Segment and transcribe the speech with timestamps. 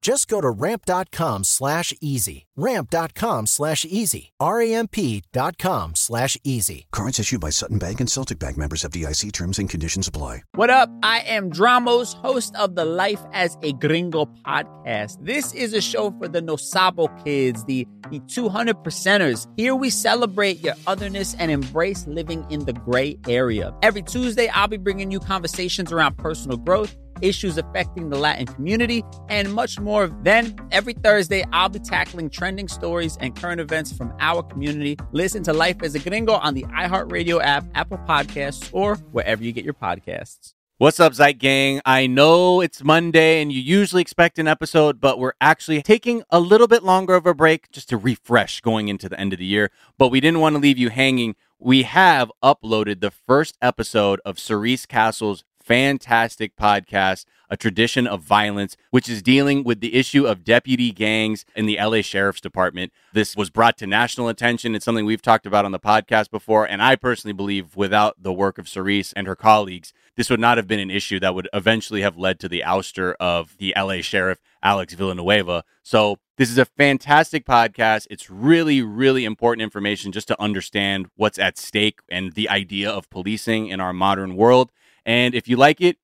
[0.00, 2.46] Just go to ramp.com slash easy.
[2.56, 4.32] Ramp.com slash easy.
[4.40, 6.86] R-A-M-P.com slash easy.
[6.90, 10.42] Cards issued by Sutton Bank and Celtic Bank members FDIC terms and conditions apply.
[10.54, 10.88] What up?
[11.02, 15.24] I am Dramos, host of the Life as a Gringo podcast.
[15.24, 19.46] This is a show for the Nosabo kids, the, the 200 percenters.
[19.56, 23.74] Here we celebrate your otherness and embrace living in the gray area.
[23.82, 29.04] Every Tuesday, I'll be bringing you conversations around personal growth issues affecting the Latin community,
[29.28, 30.08] and much more.
[30.22, 34.96] Then, every Thursday, I'll be tackling trending stories and current events from our community.
[35.12, 39.52] Listen to Life as a Gringo on the iHeartRadio app, Apple Podcasts, or wherever you
[39.52, 40.54] get your podcasts.
[40.80, 41.80] What's up, Zeit Gang?
[41.84, 46.38] I know it's Monday and you usually expect an episode, but we're actually taking a
[46.38, 49.44] little bit longer of a break just to refresh going into the end of the
[49.44, 49.72] year.
[49.98, 51.34] But we didn't want to leave you hanging.
[51.58, 58.74] We have uploaded the first episode of Cerise Castle's fantastic podcast, A Tradition of Violence,
[58.90, 62.90] which is dealing with the issue of deputy gangs in the LA Sheriff's Department.
[63.12, 64.74] This was brought to national attention.
[64.74, 66.66] It's something we've talked about on the podcast before.
[66.66, 70.56] And I personally believe without the work of Cerise and her colleagues, this would not
[70.56, 74.00] have been an issue that would eventually have led to the ouster of the LA
[74.00, 75.64] Sheriff, Alex Villanueva.
[75.82, 78.06] So this is a fantastic podcast.
[78.08, 83.10] It's really, really important information just to understand what's at stake and the idea of
[83.10, 84.72] policing in our modern world.
[85.08, 85.96] And if you like it,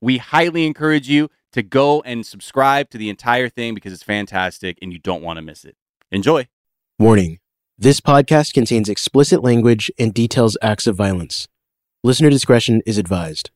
[0.00, 4.78] we highly encourage you to go and subscribe to the entire thing because it's fantastic
[4.82, 5.76] and you don't want to miss it.
[6.10, 6.48] Enjoy.
[6.98, 7.38] Warning
[7.78, 11.46] this podcast contains explicit language and details acts of violence.
[12.02, 13.50] Listener discretion is advised.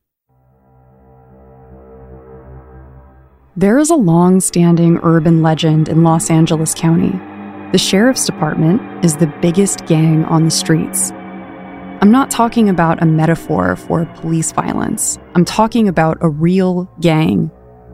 [3.56, 7.10] There is a long standing urban legend in Los Angeles County.
[7.72, 11.12] The Sheriff's Department is the biggest gang on the streets.
[12.02, 15.20] I'm not talking about a metaphor for police violence.
[15.36, 17.48] I'm talking about a real gang.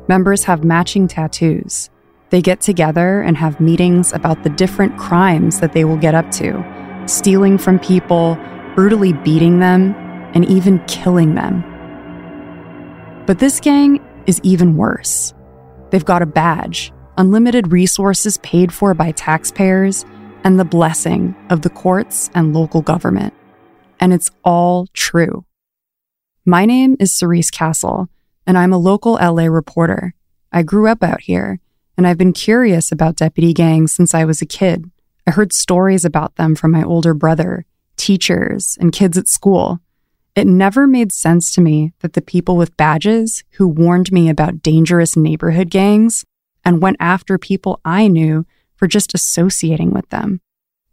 [0.08, 1.90] Members have matching tattoos.
[2.30, 6.30] They get together and have meetings about the different crimes that they will get up
[6.32, 8.38] to stealing from people,
[8.74, 9.94] brutally beating them,
[10.34, 11.62] and even killing them.
[13.26, 15.34] But this gang is even worse.
[15.90, 20.06] They've got a badge, unlimited resources paid for by taxpayers,
[20.44, 23.34] and the blessing of the courts and local government
[24.00, 25.44] and it's all true.
[26.44, 28.08] My name is Cerise Castle,
[28.46, 30.14] and I'm a local LA reporter.
[30.50, 31.60] I grew up out here,
[31.96, 34.90] and I've been curious about deputy gangs since I was a kid.
[35.26, 37.66] I heard stories about them from my older brother,
[37.96, 39.80] teachers, and kids at school.
[40.34, 44.62] It never made sense to me that the people with badges who warned me about
[44.62, 46.24] dangerous neighborhood gangs
[46.64, 48.46] and went after people I knew
[48.76, 50.40] for just associating with them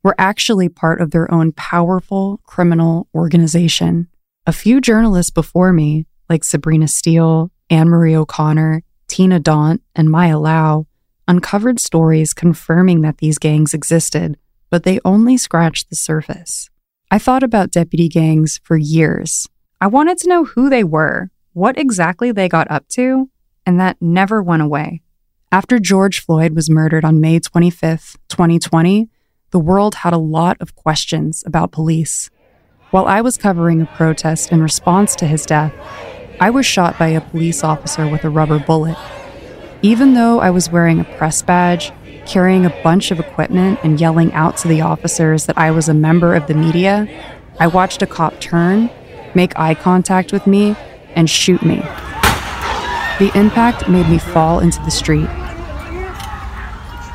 [0.06, 4.08] were actually part of their own powerful criminal organization.
[4.46, 10.38] A few journalists before me, like Sabrina Steele, Anne Marie O'Connor, Tina Daunt, and Maya
[10.38, 10.86] Lau,
[11.28, 14.38] uncovered stories confirming that these gangs existed,
[14.70, 16.70] but they only scratched the surface.
[17.10, 19.48] I thought about deputy gangs for years.
[19.82, 23.32] I wanted to know who they were, what exactly they got up to,
[23.66, 25.02] and that never went away.
[25.52, 29.10] After George Floyd was murdered on May 25th, 2020,
[29.52, 32.30] the world had a lot of questions about police.
[32.92, 35.74] While I was covering a protest in response to his death,
[36.40, 38.98] I was shot by a police officer with a rubber bullet.
[39.82, 41.92] Even though I was wearing a press badge,
[42.26, 45.94] carrying a bunch of equipment, and yelling out to the officers that I was a
[45.94, 47.08] member of the media,
[47.60, 48.90] I watched a cop turn,
[49.34, 50.76] make eye contact with me,
[51.16, 51.78] and shoot me.
[53.20, 55.30] The impact made me fall into the street.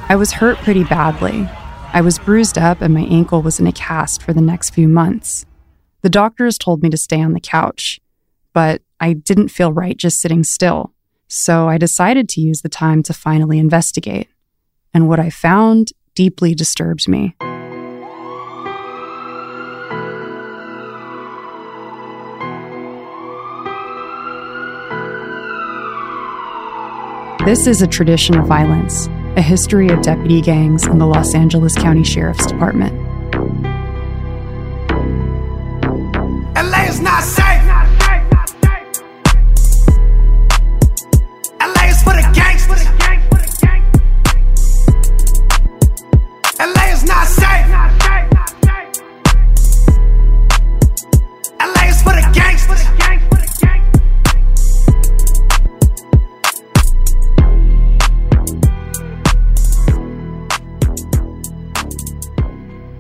[0.09, 1.49] I was hurt pretty badly.
[1.93, 4.87] I was bruised up and my ankle was in a cast for the next few
[4.87, 5.45] months.
[6.03, 8.01] The doctors told me to stay on the couch,
[8.53, 10.95] but I didn't feel right just sitting still,
[11.27, 14.29] so I decided to use the time to finally investigate.
[14.95, 17.35] And what I found deeply disturbed me.
[27.45, 31.75] This is a tradition of violence, a history of deputy gangs in the Los Angeles
[31.75, 33.01] County Sheriff's Department.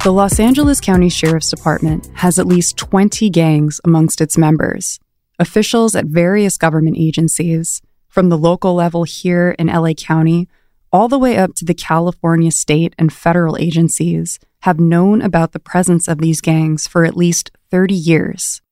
[0.02, 4.98] The Los Angeles County Sheriff's Department has at least 20 gangs amongst its members.
[5.38, 10.48] Officials at various government agencies, from the local level here in LA County
[10.90, 15.60] all the way up to the California state and federal agencies, have known about the
[15.60, 18.62] presence of these gangs for at least 30 years.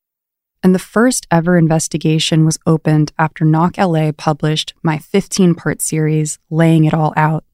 [0.63, 6.39] And the first ever investigation was opened after Knock LA published my 15 part series,
[6.49, 7.45] Laying It All Out.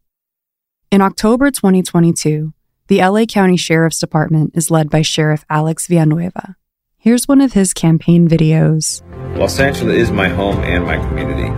[0.92, 2.54] In October 2022,
[2.88, 6.56] the LA County Sheriff's Department is led by Sheriff Alex Villanueva.
[6.98, 9.02] Here's one of his campaign videos.
[9.38, 11.50] Los Angeles is my home and my community.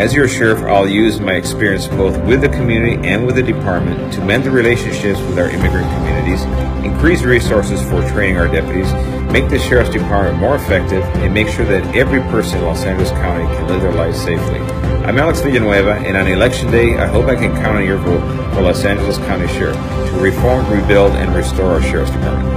[0.00, 4.12] As your sheriff, I'll use my experience both with the community and with the department
[4.14, 6.42] to mend the relationships with our immigrant communities,
[6.84, 8.90] increase resources for training our deputies,
[9.32, 13.10] make the sheriff's department more effective, and make sure that every person in Los Angeles
[13.10, 14.60] County can live their lives safely.
[15.06, 18.20] I'm Alex Villanueva, and on election day, I hope I can count on your vote
[18.54, 22.54] for Los Angeles County Sheriff to reform, rebuild, and restore our sheriff's department.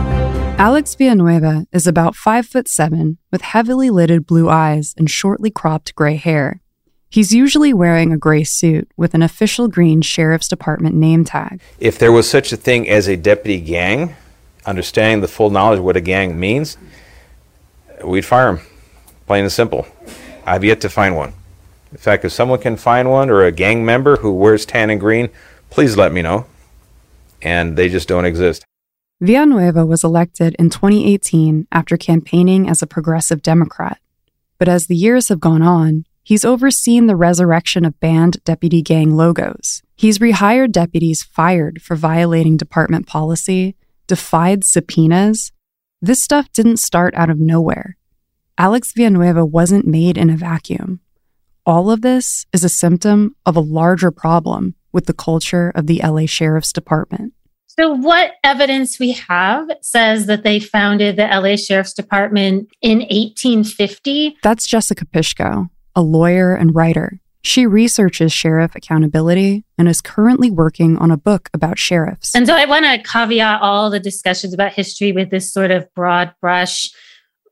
[0.59, 5.95] Alex Villanueva is about five foot seven, with heavily lidded blue eyes and shortly cropped
[5.95, 6.61] gray hair.
[7.11, 11.61] He's usually wearing a gray suit with an official green Sheriff's Department name tag.
[11.79, 14.15] If there was such a thing as a deputy gang,
[14.69, 16.77] understanding the full knowledge of what a gang means,
[18.03, 18.59] we'd fire him.
[19.25, 19.87] Plain and simple.
[20.45, 21.33] I've yet to find one.
[21.91, 24.99] In fact, if someone can find one or a gang member who wears tan and
[24.99, 25.29] green,
[25.71, 26.45] please let me know.
[27.41, 28.63] And they just don't exist.
[29.21, 33.99] Villanueva was elected in 2018 after campaigning as a progressive Democrat.
[34.57, 39.15] But as the years have gone on, he's overseen the resurrection of banned deputy gang
[39.15, 39.81] logos.
[39.95, 43.75] He's rehired deputies fired for violating department policy,
[44.09, 45.53] defied subpoenas.
[46.01, 47.95] This stuff didn't start out of nowhere.
[48.57, 50.99] Alex Villanueva wasn't made in a vacuum.
[51.65, 56.01] All of this is a symptom of a larger problem with the culture of the
[56.03, 57.33] LA Sheriff's Department.
[57.67, 64.37] So, what evidence we have says that they founded the LA Sheriff's Department in 1850?
[64.41, 67.21] That's Jessica Pishko, a lawyer and writer.
[67.49, 72.35] She researches sheriff accountability and is currently working on a book about sheriffs.
[72.35, 75.91] And so, I want to caveat all the discussions about history with this sort of
[75.95, 76.91] broad brush,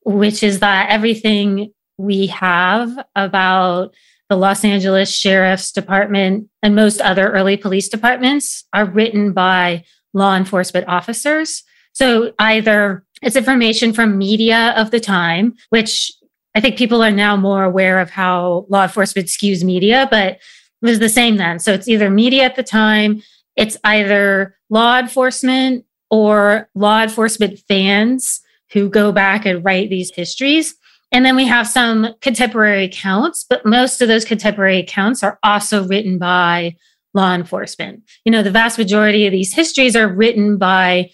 [0.05, 3.95] which is that everything we have about
[4.29, 10.35] the Los Angeles Sheriff's Department and most other early police departments are written by law
[10.35, 11.63] enforcement officers.
[11.93, 16.11] So either it's information from media of the time, which
[16.57, 20.39] I think people are now more aware of how law enforcement skews media, but it
[20.81, 21.59] was the same then.
[21.59, 23.21] So it's either media at the time,
[23.55, 30.73] it's either law enforcement or law enforcement fans who go back and write these histories.
[31.11, 35.87] And then we have some contemporary accounts, but most of those contemporary accounts are also
[35.87, 36.75] written by
[37.13, 38.01] law enforcement.
[38.25, 41.11] You know, the vast majority of these histories are written by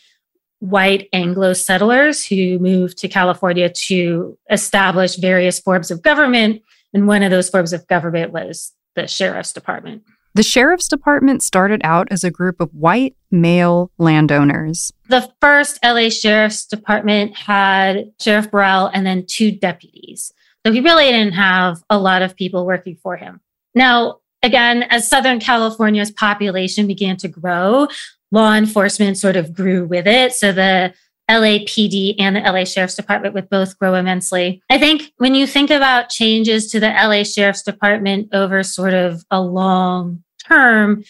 [0.63, 6.61] white Anglo settlers who moved to California to establish various forms of government.
[6.93, 10.03] And one of those forms of government was the sheriff's department.
[10.35, 14.93] The sheriff's department started out as a group of white male landowners.
[15.09, 20.31] The first LA Sheriff's Department had Sheriff Burrill and then two deputies.
[20.65, 23.41] So he really didn't have a lot of people working for him.
[23.75, 27.89] Now, again, as Southern California's population began to grow,
[28.33, 30.33] law enforcement sort of grew with it.
[30.33, 30.93] So the
[31.29, 34.61] LAPD and the LA Sheriff's Department would both grow immensely.
[34.69, 39.23] I think when you think about changes to the LA Sheriff's Department over sort of
[39.29, 41.03] a long term,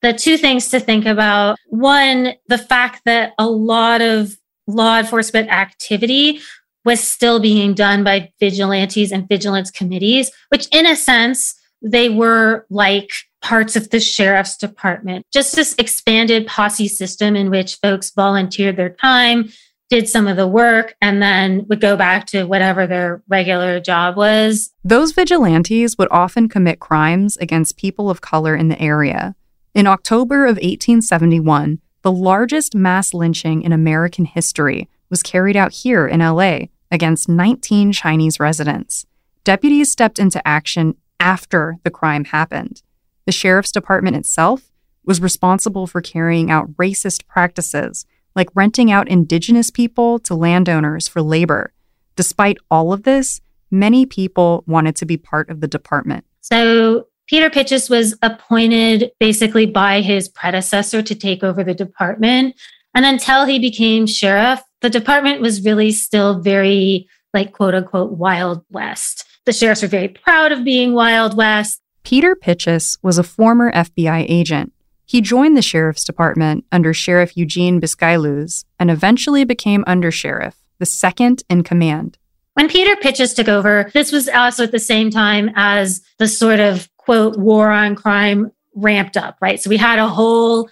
[0.00, 4.36] the two things to think about one, the fact that a lot of
[4.66, 6.40] law enforcement activity
[6.86, 12.66] was still being done by vigilantes and vigilance committees, which in a sense, they were
[12.70, 13.12] like
[13.42, 15.26] parts of the sheriff's department.
[15.32, 19.50] Just this expanded posse system in which folks volunteered their time,
[19.90, 24.16] did some of the work, and then would go back to whatever their regular job
[24.16, 24.70] was.
[24.82, 29.34] Those vigilantes would often commit crimes against people of color in the area.
[29.74, 36.06] In October of 1871, the largest mass lynching in American history was carried out here
[36.06, 39.04] in LA against 19 Chinese residents.
[39.44, 42.82] Deputies stepped into action after the crime happened.
[43.26, 44.70] The sheriff's department itself
[45.04, 51.22] was responsible for carrying out racist practices like renting out indigenous people to landowners for
[51.22, 51.72] labor.
[52.16, 56.24] Despite all of this, many people wanted to be part of the department.
[56.40, 62.54] So Peter Pitchess was appointed basically by his predecessor to take over the department.
[62.94, 68.64] And until he became sheriff, the department was really still very, like, quote unquote, Wild
[68.70, 69.24] West.
[69.46, 71.81] The sheriffs were very proud of being Wild West.
[72.02, 74.72] Peter Pitchess was a former FBI agent.
[75.04, 81.42] He joined the sheriff's department under Sheriff Eugene Biscailuz and eventually became undersheriff, the second
[81.48, 82.18] in command.
[82.54, 86.60] When Peter Pitchess took over, this was also at the same time as the sort
[86.60, 89.60] of quote war on crime ramped up, right?
[89.60, 90.68] So we had a whole,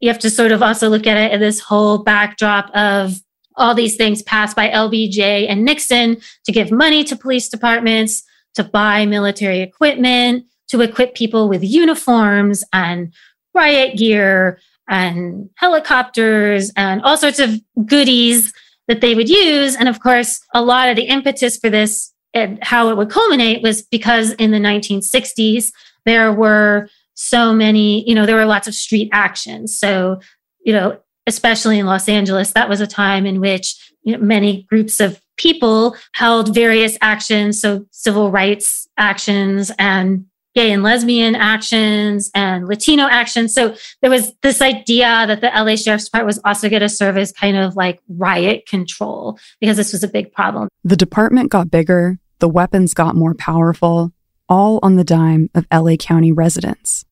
[0.00, 3.20] you have to sort of also look at it in this whole backdrop of
[3.56, 8.22] all these things passed by LBJ and Nixon to give money to police departments,
[8.56, 13.12] to buy military equipment, to equip people with uniforms and
[13.54, 14.58] riot gear
[14.88, 18.52] and helicopters and all sorts of goodies
[18.88, 19.76] that they would use.
[19.76, 23.62] And of course, a lot of the impetus for this and how it would culminate
[23.62, 25.72] was because in the 1960s,
[26.04, 29.76] there were so many, you know, there were lots of street actions.
[29.76, 30.20] So,
[30.64, 34.62] you know, especially in Los Angeles, that was a time in which you know, many
[34.64, 42.30] groups of people held various actions, so civil rights actions and gay and lesbian actions
[42.34, 43.52] and Latino actions.
[43.52, 47.18] So there was this idea that the LA Sheriff's Department was also going to serve
[47.18, 50.68] as kind of like riot control because this was a big problem.
[50.82, 54.12] The department got bigger, the weapons got more powerful,
[54.48, 57.04] all on the dime of LA County residents.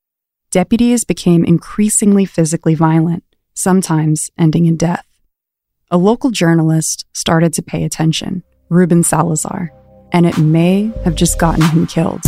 [0.51, 5.05] Deputies became increasingly physically violent sometimes ending in death.
[5.91, 9.71] A local journalist started to pay attention, Ruben Salazar,
[10.13, 12.23] and it may have just gotten him killed.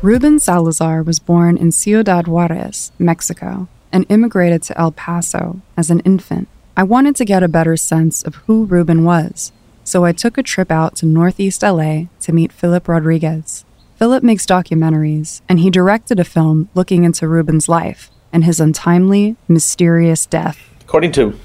[0.00, 5.98] Ruben Salazar was born in Ciudad Juarez, Mexico, and immigrated to El Paso as an
[6.00, 6.48] infant.
[6.78, 9.50] I wanted to get a better sense of who Ruben was,
[9.82, 13.64] so I took a trip out to Northeast LA to meet Philip Rodriguez.
[13.96, 19.34] Philip makes documentaries, and he directed a film looking into Ruben's life and his untimely,
[19.48, 20.60] mysterious death.
[20.82, 21.36] According to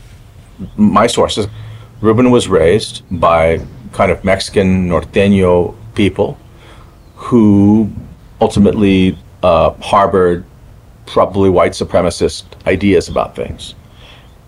[0.78, 1.48] my sources,
[2.00, 3.60] Ruben was raised by
[3.92, 6.38] kind of Mexican norteño people
[7.16, 7.92] who
[8.40, 10.46] ultimately uh, harbored
[11.08, 13.74] probably white supremacist ideas about things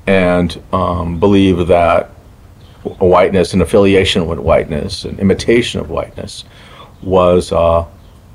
[0.07, 2.09] and um, believe that
[2.99, 6.43] whiteness and affiliation with whiteness and imitation of whiteness
[7.01, 7.85] was uh,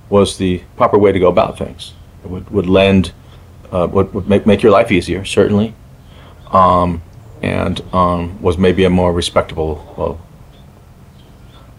[0.09, 1.93] was the proper way to go about things.
[2.25, 3.12] It would, would lend
[3.73, 5.75] uh, would, would make, make your life easier certainly,
[6.53, 7.00] um,
[7.43, 10.21] and um, was maybe a more respectable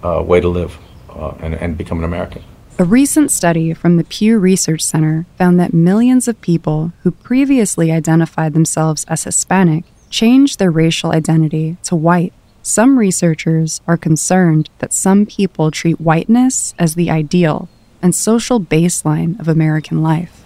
[0.03, 0.77] uh, way to live
[1.09, 2.43] uh, and, and become an American.
[2.79, 7.91] A recent study from the Pew Research Center found that millions of people who previously
[7.91, 12.33] identified themselves as Hispanic changed their racial identity to white.
[12.63, 17.69] Some researchers are concerned that some people treat whiteness as the ideal
[18.01, 20.43] and social baseline of American life.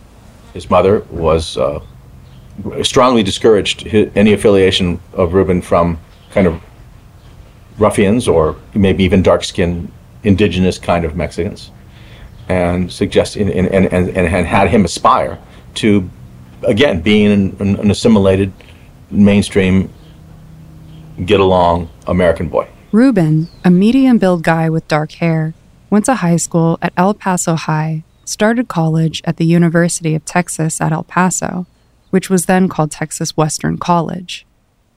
[0.53, 1.79] His mother was uh,
[2.81, 5.99] strongly discouraged any affiliation of Ruben from
[6.31, 6.61] kind of
[7.77, 9.91] ruffians or maybe even dark skinned
[10.23, 11.71] indigenous kind of Mexicans
[12.49, 15.39] and suggest and, and, and, and had him aspire
[15.75, 16.09] to
[16.63, 18.51] again being an, an assimilated
[19.09, 19.91] mainstream
[21.25, 22.67] get along American boy.
[22.91, 25.53] Ruben, a medium built guy with dark hair,
[25.89, 30.81] went to high school at El Paso High, started college at the University of Texas
[30.81, 31.67] at El Paso,
[32.09, 34.45] which was then called Texas Western College.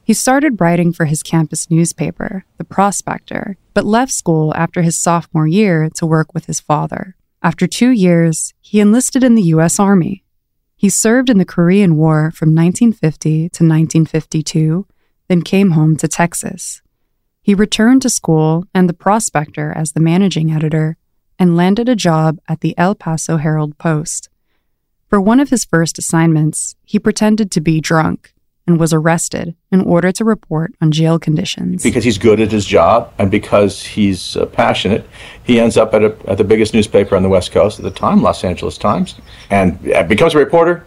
[0.04, 5.46] He started writing for his campus newspaper, The Prospector, but left school after his sophomore
[5.46, 7.14] year to work with his father.
[7.42, 9.78] After two years, he enlisted in the U.S.
[9.78, 10.24] Army.
[10.76, 14.86] He served in the Korean War from 1950 to 1952,
[15.28, 16.82] then came home to Texas.
[17.40, 20.96] He returned to school and the Prospector as the managing editor
[21.38, 24.28] and landed a job at the El Paso Herald Post.
[25.08, 28.34] For one of his first assignments, he pretended to be drunk
[28.68, 31.82] and was arrested in order to report on jail conditions.
[31.82, 35.08] Because he's good at his job and because he's uh, passionate,
[35.42, 37.90] he ends up at, a, at the biggest newspaper on the West Coast at the
[37.90, 39.14] time, Los Angeles Times,
[39.48, 40.84] and uh, becomes a reporter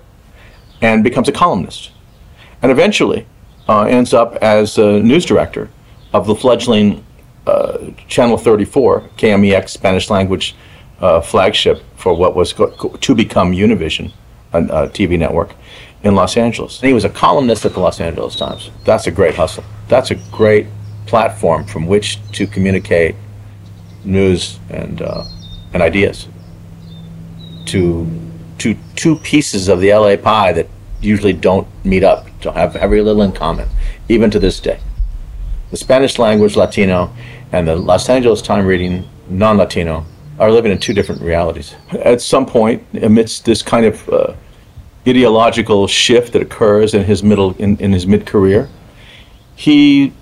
[0.82, 1.92] and becomes a columnist.
[2.62, 3.26] And eventually
[3.68, 5.68] uh, ends up as news director
[6.14, 7.04] of the fledgling
[7.48, 10.56] uh, Channel 34, KMEX Spanish language
[11.00, 12.70] uh, flagship for what was go-
[13.02, 14.14] to become Univision,
[14.54, 15.56] a, a TV network
[16.04, 16.80] in Los Angeles.
[16.80, 18.72] And he was a columnist at the Los Angeles Times.
[18.86, 19.64] That's a great hustle.
[19.88, 20.68] That's a great
[21.06, 23.16] platform from which to communicate
[24.04, 25.24] news and uh,
[25.74, 26.28] and ideas
[27.66, 28.08] to
[28.58, 30.68] to two pieces of the LA pie that
[31.02, 33.68] usually don't meet up, to have very little in common,
[34.08, 34.80] even to this day.
[35.72, 37.12] The Spanish language Latino
[37.52, 40.06] and the Los Angeles Time reading non Latino
[40.40, 41.76] are living in two different realities.
[41.92, 44.34] At some point, amidst this kind of uh,
[45.08, 48.70] ideological shift that occurs in his middle in, in his mid career,
[49.56, 50.14] he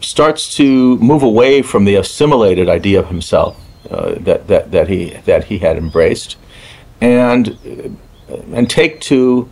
[0.00, 3.58] starts to move away from the assimilated idea of himself
[3.90, 6.36] uh, that, that, that he that he had embraced,
[7.00, 7.48] and
[8.30, 9.48] uh, and take to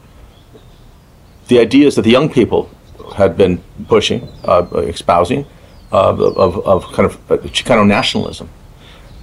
[1.48, 2.70] the ideas that the young people
[3.16, 5.44] had been pushing, uh, espousing,
[5.90, 7.16] of, of, of kind of
[7.52, 8.48] Chicano nationalism.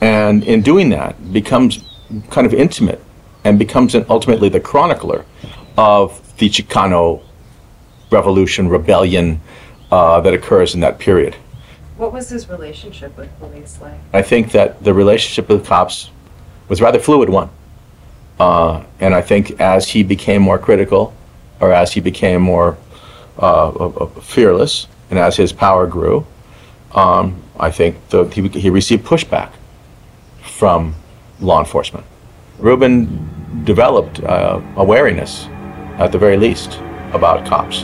[0.02, 1.84] And in doing that, becomes
[2.30, 3.02] kind of intimate
[3.50, 5.26] and becomes an, ultimately the chronicler
[5.76, 7.24] of the Chicano
[8.12, 9.42] revolution, rebellion
[9.92, 11.34] uh, that occurs in that period.
[11.98, 14.00] What was his relationship with police like?
[14.14, 16.12] I think that the relationship with cops
[16.68, 17.50] was a rather fluid one.
[18.40, 21.12] Uh, and I think as he became more critical,
[21.60, 22.78] or as he became more
[23.40, 26.26] uh, fearless, and as his power grew,
[26.94, 29.52] um, I think the, he, he received pushback
[30.44, 30.94] from
[31.40, 32.06] law enforcement.
[32.60, 35.48] Ruben developed uh, awareness,
[35.98, 36.80] at the very least,
[37.14, 37.84] about cops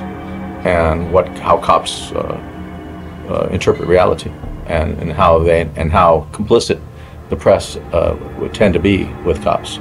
[0.65, 2.41] and what how cops uh,
[3.29, 4.31] uh, interpret reality
[4.65, 6.81] and, and how they and how complicit
[7.29, 9.77] the press uh, would tend to be with cops.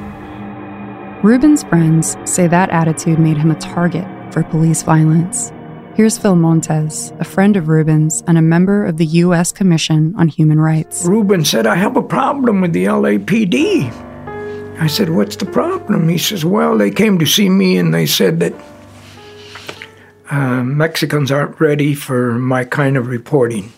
[1.23, 5.53] Ruben's friends say that attitude made him a target for police violence.
[5.94, 9.53] Here's Phil Montez, a friend of Ruben's and a member of the U.S.
[9.53, 11.07] Commission on Human Rights.
[11.07, 14.13] Ruben said, I have a problem with the LAPD.
[14.79, 16.09] I said, What's the problem?
[16.09, 18.55] He says, Well, they came to see me and they said that
[20.31, 23.73] uh, Mexicans aren't ready for my kind of reporting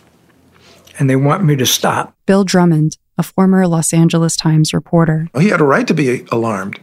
[0.98, 2.14] and they want me to stop.
[2.26, 5.28] Bill Drummond, a former Los Angeles Times reporter.
[5.38, 6.78] He had a right to be alarmed.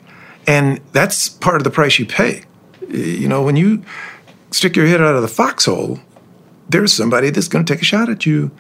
[0.48, 2.44] And that's part of the price you pay.
[2.90, 3.84] You know, when you
[4.52, 6.00] stick your head out of the foxhole,
[6.70, 8.52] there's somebody that's going to take a shot at you.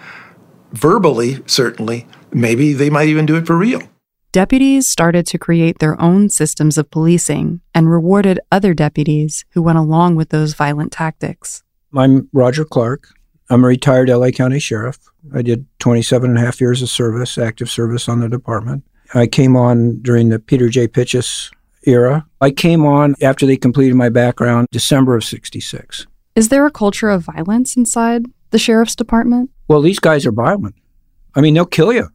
[0.71, 2.07] Verbally, certainly.
[2.31, 3.81] Maybe they might even do it for real.
[4.33, 9.77] Deputies started to create their own systems of policing and rewarded other deputies who went
[9.77, 11.61] along with those violent tactics.
[11.95, 13.09] I'm Roger Clark.
[13.51, 14.97] I'm a retired LA County Sheriff.
[15.35, 18.83] I did 27 and a half years of service, active service on the department.
[19.13, 20.87] I came on during the Peter J.
[20.87, 21.51] Pitchess
[21.85, 22.25] era.
[22.41, 26.07] I came on after they completed my background, December of 66.
[26.35, 29.51] Is there a culture of violence inside the sheriff's department?
[29.67, 30.73] Well, these guys are violent.
[31.35, 32.09] I mean, they'll kill you.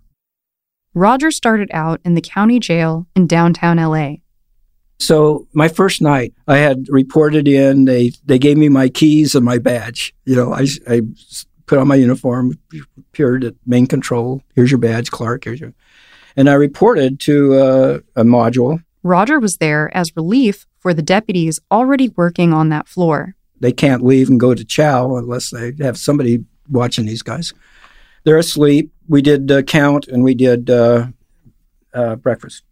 [0.95, 4.17] Roger started out in the county jail in downtown LA.
[4.99, 7.85] So my first night, I had reported in.
[7.85, 10.13] They they gave me my keys and my badge.
[10.25, 11.03] You know, I, I
[11.67, 12.59] put on my uniform,
[12.97, 14.43] appeared at main control.
[14.57, 15.45] Here's your badge, Clark.
[15.45, 15.73] Here's your,
[16.37, 21.61] and I reported to uh, a module Roger was there as relief for the deputies
[21.71, 23.35] already working on that floor.
[23.61, 27.53] They can't leave and go to chow unless they have somebody watching these guys.
[28.25, 28.93] They're asleep.
[29.09, 31.09] We did uh, count and we did uh,
[31.95, 32.63] uh, breakfast,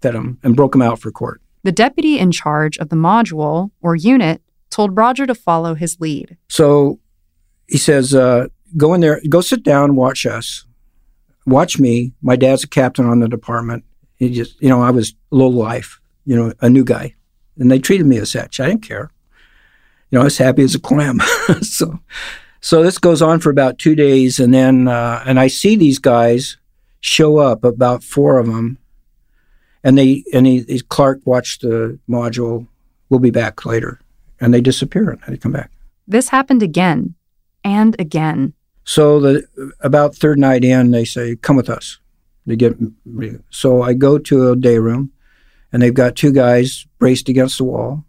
[0.00, 1.40] fed them, and broke them out for court.
[1.62, 6.36] The deputy in charge of the module or unit told Roger to follow his lead.
[6.48, 7.00] So
[7.66, 10.66] he says, uh, Go in there, go sit down, watch us.
[11.46, 12.12] Watch me.
[12.20, 13.84] My dad's a captain on the department.
[14.16, 17.14] He just, you know, I was low life, you know, a new guy.
[17.56, 18.60] And they treated me as such.
[18.60, 19.10] I didn't care.
[20.10, 21.20] You know, I was happy as a clam.
[21.62, 21.98] so,
[22.60, 25.98] so this goes on for about two days, and then, uh, and I see these
[25.98, 26.56] guys
[27.00, 28.78] show up, about four of them,
[29.84, 32.66] and they and he, he- Clark watched the module.
[33.08, 34.00] We'll be back later,
[34.40, 35.70] and they disappear and they come back.
[36.06, 37.14] This happened again
[37.64, 38.54] and again.
[38.84, 41.98] So the about third night in, they say, "Come with us."
[42.46, 42.76] They get
[43.50, 45.12] so I go to a day room,
[45.72, 48.04] and they've got two guys braced against the wall,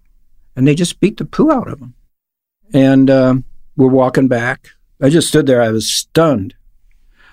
[0.55, 1.93] and they just beat the poo out of them.
[2.73, 3.43] And um,
[3.79, 4.67] we're walking back.
[5.01, 5.61] I just stood there.
[5.61, 6.53] I was stunned,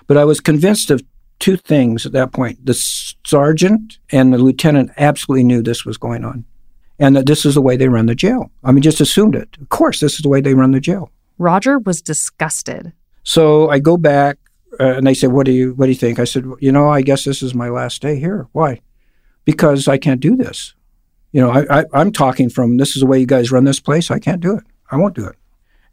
[0.07, 1.03] but I was convinced of
[1.39, 6.23] two things at that point: the sergeant and the lieutenant absolutely knew this was going
[6.23, 6.45] on,
[6.97, 8.49] and that this is the way they run the jail.
[8.63, 9.57] I mean, just assumed it.
[9.61, 11.11] Of course, this is the way they run the jail.
[11.37, 12.93] Roger was disgusted.
[13.23, 14.37] So I go back,
[14.79, 16.87] uh, and they said, "What do you What do you think?" I said, "You know,
[16.87, 18.47] I guess this is my last day here.
[18.53, 18.79] Why?
[19.43, 20.73] Because I can't do this.
[21.33, 23.81] You know, I, I, I'm talking from this is the way you guys run this
[23.81, 24.09] place.
[24.09, 24.63] I can't do it.
[24.89, 25.35] I won't do it."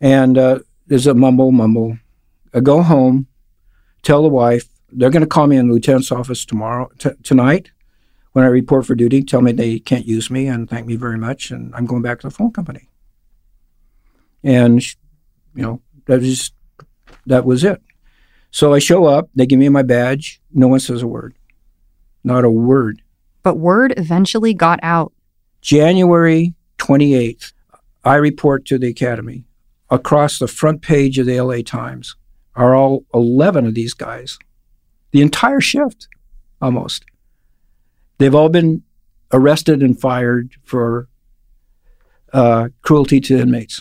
[0.05, 1.97] And uh, there's a mumble, mumble.
[2.53, 3.27] I go home,
[4.03, 7.71] tell the wife they're going to call me in the lieutenant's office tomorrow, t- tonight,
[8.33, 9.23] when I report for duty.
[9.23, 12.21] Tell me they can't use me and thank me very much, and I'm going back
[12.21, 12.91] to the phone company.
[14.43, 14.85] And
[15.55, 16.53] you know, that was
[17.25, 17.81] that was it.
[18.51, 21.35] So I show up, they give me my badge, no one says a word.
[22.23, 23.01] Not a word.
[23.43, 25.15] But word eventually got out.
[25.63, 27.55] January 28th,
[28.05, 29.45] I report to the academy.
[29.95, 32.17] Across the front page of the LA Times
[32.57, 34.41] are all 11 of these guys.
[35.13, 36.09] The entire shift,
[36.61, 37.05] almost.
[38.19, 38.83] They've all been
[39.33, 41.07] arrested and fired for
[42.33, 43.81] uh, cruelty to inmates.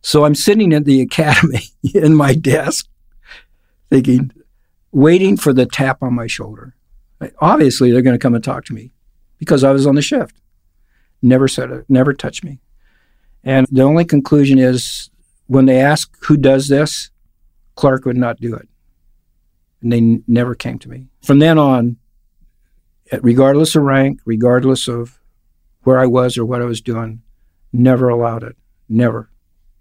[0.00, 1.62] So I'm sitting at the academy
[1.94, 2.88] in my desk,
[3.90, 4.32] thinking,
[4.90, 6.74] waiting for the tap on my shoulder.
[7.38, 8.90] Obviously, they're going to come and talk to me
[9.38, 10.40] because I was on the shift.
[11.22, 12.58] Never said it, never touched me.
[13.44, 15.10] And the only conclusion is
[15.46, 17.10] when they ask who does this,
[17.76, 18.68] Clark would not do it.
[19.80, 21.06] And they n- never came to me.
[21.22, 21.96] From then on,
[23.22, 25.18] regardless of rank, regardless of
[25.82, 27.22] where I was or what I was doing,
[27.72, 28.56] never allowed it.
[28.88, 29.30] Never.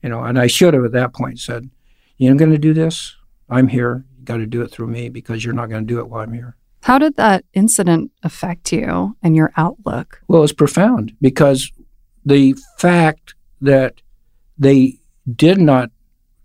[0.02, 1.70] You know, and I should have at that point said,
[2.18, 3.16] You're going to do this?
[3.50, 4.06] I'm here.
[4.18, 6.22] You got to do it through me because you're not going to do it while
[6.22, 6.56] I'm here.
[6.84, 10.22] How did that incident affect you and your outlook?
[10.28, 11.72] Well, it's profound because
[12.26, 14.02] the fact that
[14.58, 15.00] they
[15.36, 15.92] did not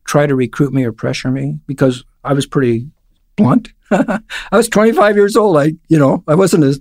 [0.04, 2.88] try to recruit me or pressure me because I was pretty
[3.36, 3.72] blunt.
[3.90, 4.20] I
[4.52, 5.56] was 25 years old.
[5.56, 6.80] I, you know, I wasn't a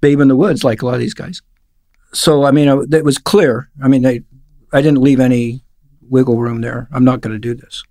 [0.00, 1.40] babe in the woods like a lot of these guys.
[2.12, 3.70] So, I mean, I- it was clear.
[3.82, 4.20] I mean, they,
[4.72, 5.64] I didn't leave any
[6.08, 6.88] wiggle room there.
[6.92, 7.82] I'm not going to do this.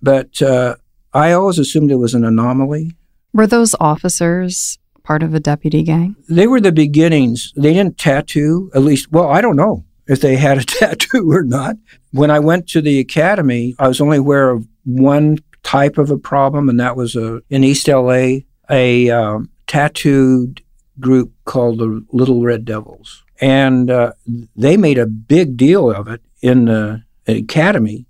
[0.00, 0.76] But uh,
[1.12, 2.96] I always assumed it was an anomaly.
[3.32, 6.16] Were those officers part of a deputy gang?
[6.28, 7.52] they were the beginnings.
[7.56, 11.42] They didn't tattoo, at least, well, I don't know if they had a tattoo or
[11.42, 11.76] not.
[12.12, 16.18] When I went to the academy, I was only aware of one type of a
[16.18, 20.62] problem, and that was a, in East LA, a um, tattooed
[21.00, 23.24] group called the Little Red Devils.
[23.40, 24.12] And uh,
[24.54, 28.06] they made a big deal of it in the academy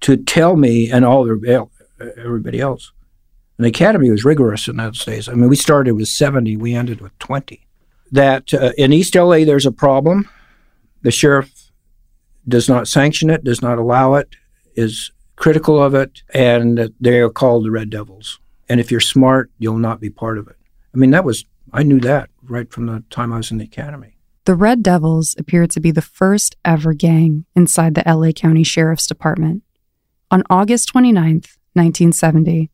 [0.00, 1.68] to tell me and all the,
[2.18, 2.92] everybody else.
[3.56, 5.28] And the academy was rigorous in those days.
[5.28, 7.66] I mean, we started with 70, we ended with 20.
[8.12, 10.28] That uh, in East LA, there's a problem.
[11.02, 11.70] The sheriff
[12.46, 14.28] does not sanction it, does not allow it,
[14.74, 18.38] is critical of it, and they are called the Red Devils.
[18.68, 20.56] And if you're smart, you'll not be part of it.
[20.94, 23.64] I mean, that was, I knew that right from the time I was in the
[23.64, 24.16] academy.
[24.44, 29.06] The Red Devils appeared to be the first ever gang inside the LA County Sheriff's
[29.06, 29.62] Department.
[30.30, 32.70] On August 29th, 1970,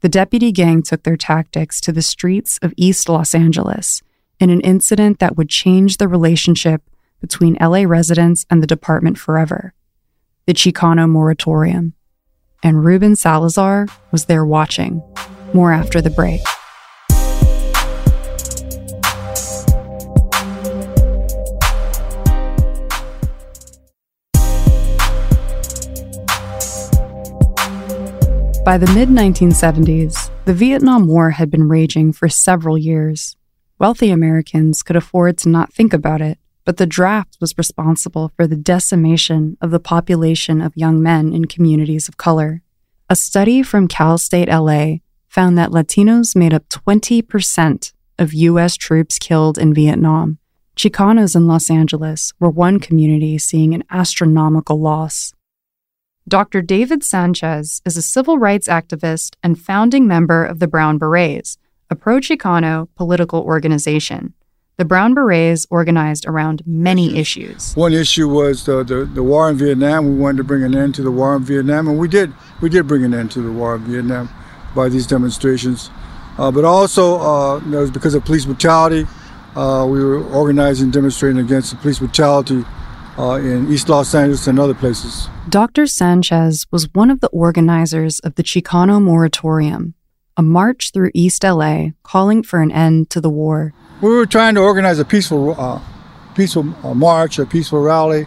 [0.00, 4.02] the deputy gang took their tactics to the streets of East Los Angeles
[4.38, 6.82] in an incident that would change the relationship
[7.20, 9.74] between LA residents and the department forever
[10.46, 11.94] the Chicano Moratorium.
[12.62, 15.00] And Ruben Salazar was there watching.
[15.52, 16.40] More after the break.
[28.64, 33.36] By the mid 1970s, the Vietnam War had been raging for several years.
[33.78, 36.39] Wealthy Americans could afford to not think about it,
[36.70, 41.44] but the draft was responsible for the decimation of the population of young men in
[41.46, 42.62] communities of color.
[43.08, 48.76] A study from Cal State LA found that Latinos made up 20% of U.S.
[48.76, 50.38] troops killed in Vietnam.
[50.76, 55.34] Chicanos in Los Angeles were one community seeing an astronomical loss.
[56.28, 56.62] Dr.
[56.62, 61.58] David Sanchez is a civil rights activist and founding member of the Brown Berets,
[61.90, 64.34] a pro Chicano political organization.
[64.80, 67.76] The Brown Berets organized around many issues.
[67.76, 70.06] One issue was the, the, the war in Vietnam.
[70.06, 72.32] We wanted to bring an end to the war in Vietnam, and we did.
[72.62, 74.30] We did bring an end to the war in Vietnam.
[74.74, 75.90] by these demonstrations.
[76.38, 79.06] Uh, but also, uh, it was because of police brutality.
[79.54, 82.64] Uh, we were organizing, demonstrating against the police brutality
[83.18, 85.28] uh, in East Los Angeles and other places.
[85.50, 85.86] Dr.
[85.86, 89.92] Sanchez was one of the organizers of the Chicano Moratorium,
[90.38, 93.74] a march through East LA calling for an end to the war.
[94.02, 95.78] We were trying to organize a peaceful, uh,
[96.34, 98.26] peaceful uh, march, a peaceful rally.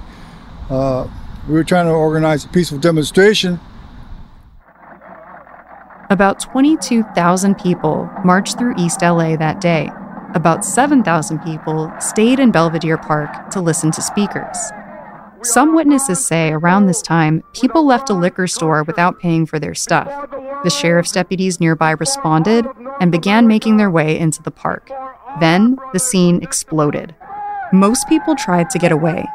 [0.70, 1.08] Uh,
[1.48, 3.60] we were trying to organize a peaceful demonstration.
[6.12, 9.90] About 22,000 people marched through East LA that day.
[10.36, 14.58] About 7,000 people stayed in Belvedere Park to listen to speakers.
[15.42, 19.74] Some witnesses say around this time, people left a liquor store without paying for their
[19.74, 20.30] stuff.
[20.64, 22.66] The sheriff's deputies nearby responded
[23.02, 24.90] and began making their way into the park.
[25.40, 27.16] Then the scene exploded.
[27.72, 29.26] Most people tried to get away.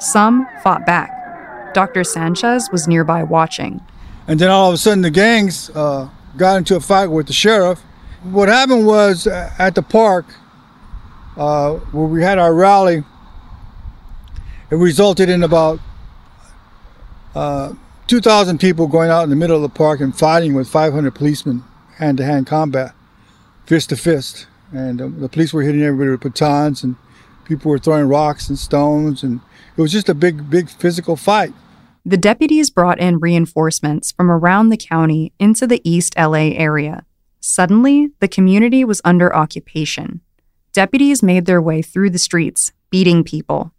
[0.00, 1.72] Some fought back.
[1.74, 2.04] Dr.
[2.04, 3.80] Sanchez was nearby watching.
[4.26, 7.32] And then all of a sudden, the gangs uh, got into a fight with the
[7.32, 7.80] sheriff.
[8.22, 10.26] What happened was uh, at the park,
[11.36, 13.04] uh, where we had our rally,
[14.70, 15.78] it resulted in about
[17.34, 17.74] uh,
[18.06, 21.64] 2,000 people going out in the middle of the park and fighting with 500 policemen,
[21.96, 22.94] hand to hand combat,
[23.66, 24.46] fist to fist.
[24.74, 26.96] And uh, the police were hitting everybody with batons, and
[27.44, 29.40] people were throwing rocks and stones, and
[29.76, 31.52] it was just a big, big physical fight.
[32.04, 37.06] The deputies brought in reinforcements from around the county into the East LA area.
[37.40, 40.20] Suddenly, the community was under occupation.
[40.72, 43.72] Deputies made their way through the streets, beating people.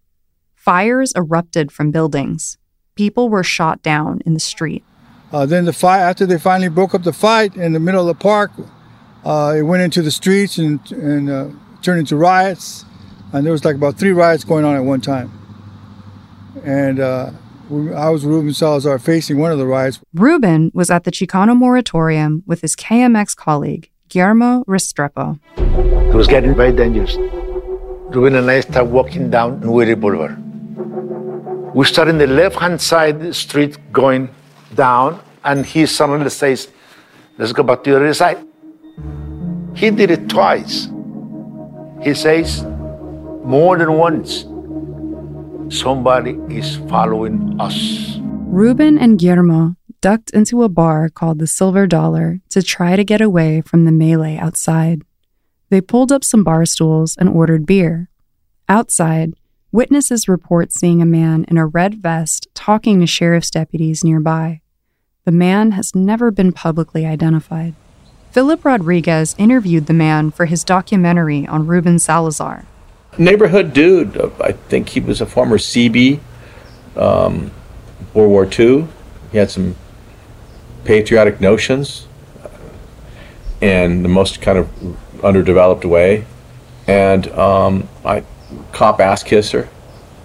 [0.56, 2.58] Fires erupted from buildings.
[2.96, 4.84] People were shot down in the street.
[5.32, 8.08] Uh, then the fight, after they finally broke up the fight in the middle of
[8.08, 8.52] the park,
[9.26, 11.50] it went into the streets and, and uh,
[11.82, 12.86] turned into riots.
[13.34, 15.32] And there was like about three riots going on at one time.
[16.64, 17.32] And uh,
[17.96, 20.00] I was Ruben Salazar facing one of the riots.
[20.14, 25.40] Ruben was at the Chicano Moratorium with his KMEX colleague, Guillermo Restrepo.
[25.58, 27.18] It was getting very dangerous.
[28.14, 30.38] Ruben and I started walking down Whittier Boulevard.
[31.76, 34.30] We start in the left-hand side street going
[34.76, 36.70] down, and he suddenly says,
[37.38, 38.38] let's go back to the other side.
[39.76, 40.90] He did it twice.
[42.02, 42.64] He says,
[43.44, 44.46] more than once,
[45.76, 48.18] somebody is following us.
[48.22, 53.22] Ruben and Guillermo ducked into a bar called the Silver Dollar to try to get
[53.22, 55.02] away from the melee outside.
[55.70, 58.10] They pulled up some bar stools and ordered beer.
[58.70, 59.34] Outside,
[59.72, 64.62] witnesses report seeing a man in a red vest talking to sheriff's deputies nearby.
[65.26, 67.74] The man has never been publicly identified.
[68.36, 72.66] Philip Rodriguez interviewed the man for his documentary on Ruben Salazar.
[73.18, 74.18] Neighborhood dude.
[74.42, 76.20] I think he was a former Seabee,
[76.98, 77.52] um,
[78.14, 78.90] World War II.
[79.32, 79.78] He had some
[80.84, 82.08] patriotic notions
[83.62, 86.26] in the most kind of underdeveloped way.
[86.88, 88.26] And um, I
[88.74, 89.70] cop ass kisser.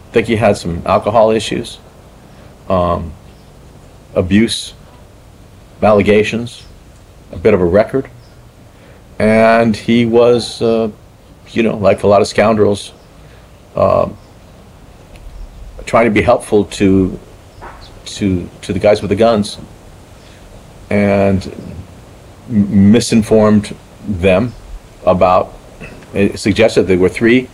[0.08, 1.78] I think he had some alcohol issues,
[2.68, 3.12] um,
[4.16, 4.74] abuse,
[5.80, 6.66] allegations,
[7.32, 8.08] a bit of a record.
[9.18, 10.90] And he was, uh,
[11.50, 12.92] you know, like a lot of scoundrels,
[13.74, 14.08] uh,
[15.84, 17.18] trying to be helpful to
[18.04, 19.58] to to the guys with the guns,
[20.88, 21.54] and
[22.48, 23.76] misinformed
[24.08, 24.52] them
[25.04, 25.52] about.
[26.14, 27.48] It suggested there were three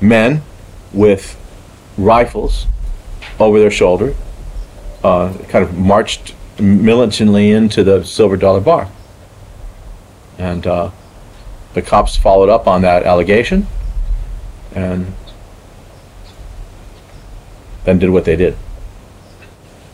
[0.00, 0.42] men
[0.92, 1.36] with
[1.96, 2.66] rifles
[3.38, 4.14] over their shoulder,
[5.02, 8.88] uh, kind of marched militantly into the Silver Dollar Bar.
[10.38, 10.90] And uh,
[11.74, 13.66] the cops followed up on that allegation
[14.74, 15.12] and
[17.84, 18.54] then did what they did.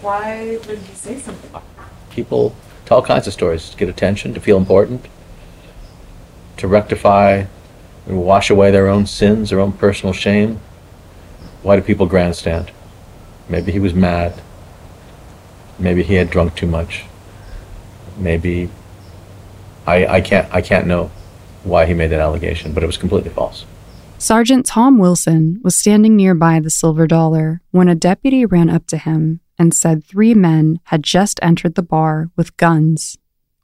[0.01, 1.61] Why would he say something?
[2.11, 2.55] People
[2.87, 5.07] tell all kinds of stories to get attention, to feel important,
[6.57, 7.45] to rectify
[8.07, 10.61] and wash away their own sins, their own personal shame.
[11.63, 12.71] Why do people grandstand?
[13.49, 14.41] Maybe he was mad.
[15.79, 17.05] Maybe he had drunk too much.
[18.17, 18.71] Maybe
[19.91, 21.11] I, I can't I can't know
[21.65, 23.67] why he made that allegation, but it was completely false.
[24.19, 28.99] Sergeant Tom Wilson was standing nearby the Silver Dollar when a deputy ran up to
[28.99, 33.19] him and said three men had just entered the bar with guns.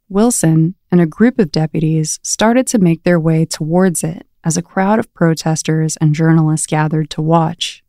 [0.09, 4.63] Wilson and a group of deputies started to make their way towards it as a
[4.63, 7.83] crowd of protesters and journalists gathered to watch.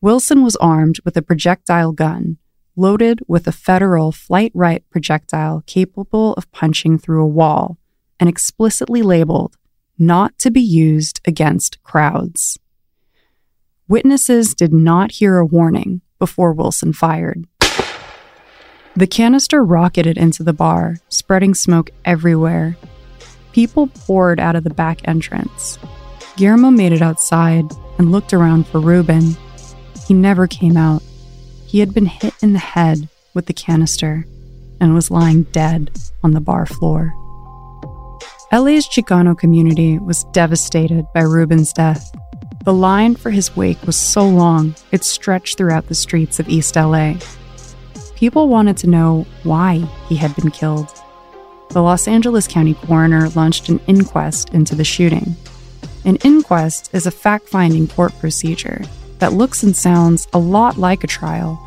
[0.00, 2.38] Wilson was armed with a projectile gun,
[2.80, 7.76] loaded with a federal Flite-Rite projectile capable of punching through a wall,
[8.18, 9.56] and explicitly labeled
[9.98, 12.58] not to be used against crowds.
[13.86, 17.46] Witnesses did not hear a warning before Wilson fired.
[18.96, 22.76] The canister rocketed into the bar, spreading smoke everywhere.
[23.52, 25.78] People poured out of the back entrance.
[26.36, 27.64] Guillermo made it outside
[27.98, 29.36] and looked around for Ruben.
[30.06, 31.02] He never came out.
[31.70, 34.26] He had been hit in the head with the canister
[34.80, 37.14] and was lying dead on the bar floor.
[38.52, 42.12] LA's Chicano community was devastated by Ruben's death.
[42.64, 46.74] The line for his wake was so long, it stretched throughout the streets of East
[46.74, 47.14] LA.
[48.16, 49.76] People wanted to know why
[50.08, 50.88] he had been killed.
[51.68, 55.36] The Los Angeles County coroner launched an inquest into the shooting.
[56.04, 58.82] An inquest is a fact finding court procedure
[59.20, 61.58] that looks and sounds a lot like a trial,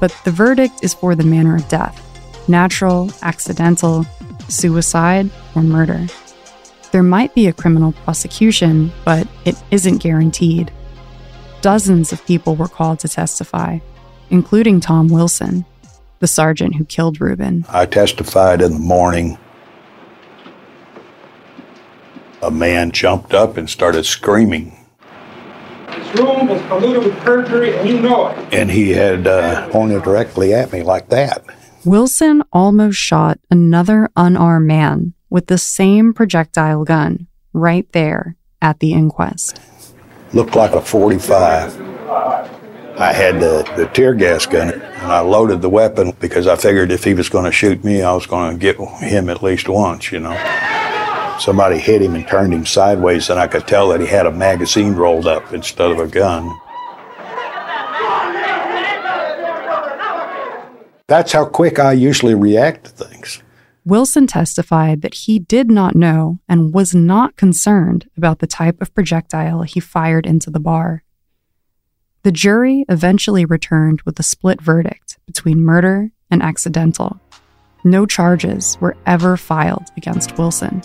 [0.00, 2.04] but the verdict is for the manner of death
[2.48, 4.06] natural, accidental,
[4.48, 6.06] suicide, or murder.
[6.92, 10.72] There might be a criminal prosecution, but it isn't guaranteed.
[11.60, 13.80] Dozens of people were called to testify,
[14.30, 15.66] including Tom Wilson,
[16.20, 17.66] the sergeant who killed Ruben.
[17.68, 19.36] I testified in the morning.
[22.42, 24.77] A man jumped up and started screaming,
[26.12, 28.54] This room was polluted with perjury, and you know it.
[28.54, 31.44] and he had uh, pointed directly at me like that.
[31.84, 38.92] Wilson almost shot another unarmed man with the same projectile gun right there at the
[38.94, 39.60] inquest.
[40.32, 41.80] Looked like a 45.
[42.98, 46.90] I had the, the tear gas gun, and I loaded the weapon because I figured
[46.90, 49.68] if he was going to shoot me, I was going to get him at least
[49.68, 50.32] once, you know.
[51.38, 54.32] Somebody hit him and turned him sideways, and I could tell that he had a
[54.32, 56.58] magazine rolled up instead of a gun.
[61.06, 63.42] That's how quick I usually react to things.
[63.84, 68.92] Wilson testified that he did not know and was not concerned about the type of
[68.92, 71.02] projectile he fired into the bar.
[72.24, 77.18] The jury eventually returned with a split verdict between murder and accidental.
[77.84, 80.82] No charges were ever filed against Wilson.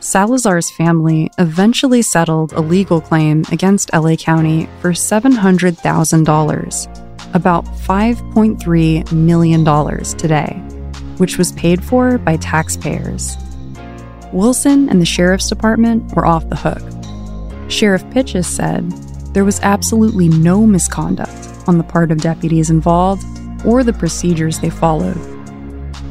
[0.00, 9.62] Salazar's family eventually settled a legal claim against LA County for $700,000, about $5.3 million
[10.16, 10.54] today,
[11.18, 13.36] which was paid for by taxpayers.
[14.32, 16.80] Wilson and the sheriff's department were off the hook.
[17.70, 18.90] Sheriff Pitchess said
[19.34, 23.22] there was absolutely no misconduct on the part of deputies involved
[23.66, 25.18] or the procedures they followed.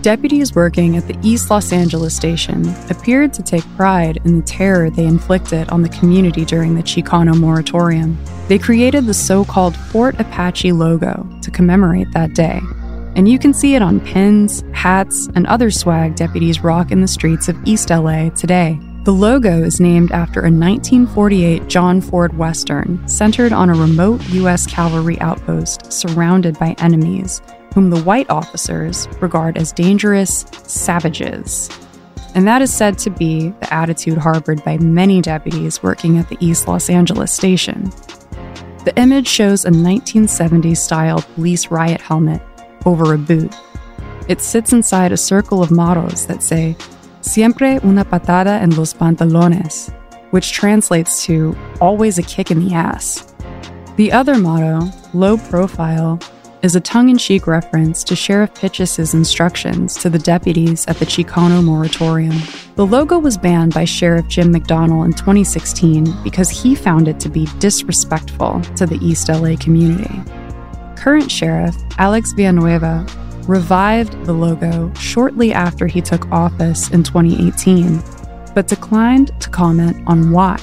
[0.02, 4.90] Deputies working at the East Los Angeles station appeared to take pride in the terror
[4.90, 8.18] they inflicted on the community during the Chicano moratorium.
[8.48, 12.62] They created the so called Fort Apache logo to commemorate that day.
[13.18, 17.08] And you can see it on pins, hats, and other swag deputies rock in the
[17.08, 18.80] streets of East LA today.
[19.04, 24.66] The logo is named after a 1948 John Ford Western centered on a remote U.S.
[24.66, 27.42] cavalry outpost surrounded by enemies
[27.74, 31.70] whom the white officers regard as dangerous savages.
[32.36, 36.38] And that is said to be the attitude harbored by many deputies working at the
[36.40, 37.92] East Los Angeles station.
[38.86, 42.42] The image shows a 1970s style police riot helmet
[42.86, 43.54] over a boot.
[44.28, 46.78] It sits inside a circle of mottos that say,
[47.22, 49.94] Siempre una patada en los pantalones,
[50.32, 53.34] which translates to always a kick in the ass.
[53.98, 56.20] The other motto, low profile,
[56.62, 61.06] is a tongue in cheek reference to Sheriff Pitchess's instructions to the deputies at the
[61.06, 62.36] Chicano moratorium.
[62.76, 67.30] The logo was banned by Sheriff Jim McDonnell in 2016 because he found it to
[67.30, 70.22] be disrespectful to the East LA community.
[70.98, 73.06] Current Sheriff Alex Villanueva
[73.48, 78.04] revived the logo shortly after he took office in 2018,
[78.54, 80.60] but declined to comment on why.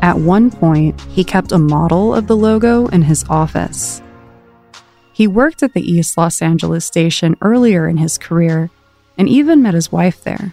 [0.00, 4.02] At one point, he kept a model of the logo in his office.
[5.22, 8.70] He worked at the East Los Angeles station earlier in his career
[9.16, 10.52] and even met his wife there.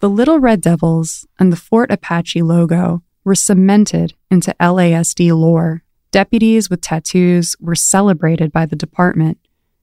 [0.00, 5.84] The Little Red Devils and the Fort Apache logo were cemented into LASD lore.
[6.10, 9.38] Deputies with tattoos were celebrated by the department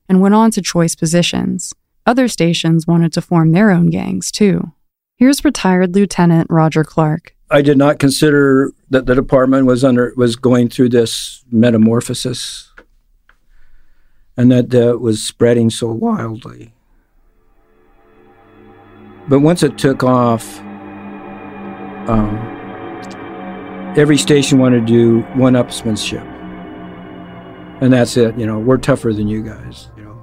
[0.09, 1.73] and went on to choice positions.
[2.05, 4.73] Other stations wanted to form their own gangs, too.
[5.15, 7.33] Here's retired Lieutenant Roger Clark.
[7.49, 12.66] I did not consider that the department was under was going through this metamorphosis
[14.37, 16.73] and that uh, was spreading so wildly.
[19.27, 20.59] But once it took off,
[22.07, 22.37] um,
[23.97, 26.23] every station wanted to do one-upsmanship,
[27.81, 28.37] and that's it.
[28.37, 29.89] You know, we're tougher than you guys.
[29.97, 30.21] You know,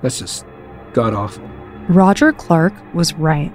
[0.00, 0.46] that's just
[0.94, 1.44] god awful.
[1.88, 3.52] Roger Clark was right,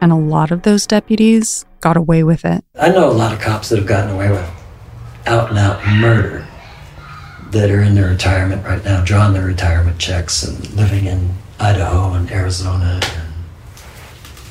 [0.00, 2.64] and a lot of those deputies got away with it.
[2.80, 4.50] I know a lot of cops that have gotten away with
[5.26, 6.47] out and out murder.
[7.50, 12.12] That are in their retirement right now, drawing their retirement checks and living in Idaho
[12.12, 13.32] and Arizona and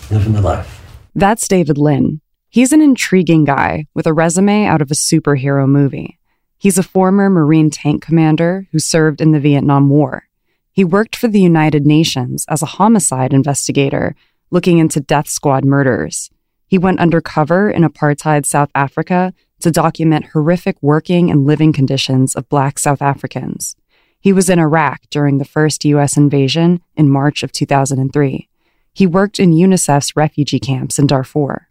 [0.09, 0.81] living the life.
[1.15, 2.21] That's David Lynn.
[2.49, 6.17] He's an intriguing guy with a resume out of a superhero movie.
[6.57, 10.27] He's a former Marine tank commander who served in the Vietnam War.
[10.71, 14.15] He worked for the United Nations as a homicide investigator
[14.49, 16.29] looking into death squad murders.
[16.67, 22.49] He went undercover in apartheid South Africa to document horrific working and living conditions of
[22.49, 23.75] Black South Africans.
[24.19, 26.17] He was in Iraq during the first U.S.
[26.17, 28.49] invasion in March of 2003.
[28.93, 31.67] He worked in UNICEF's refugee camps in Darfur.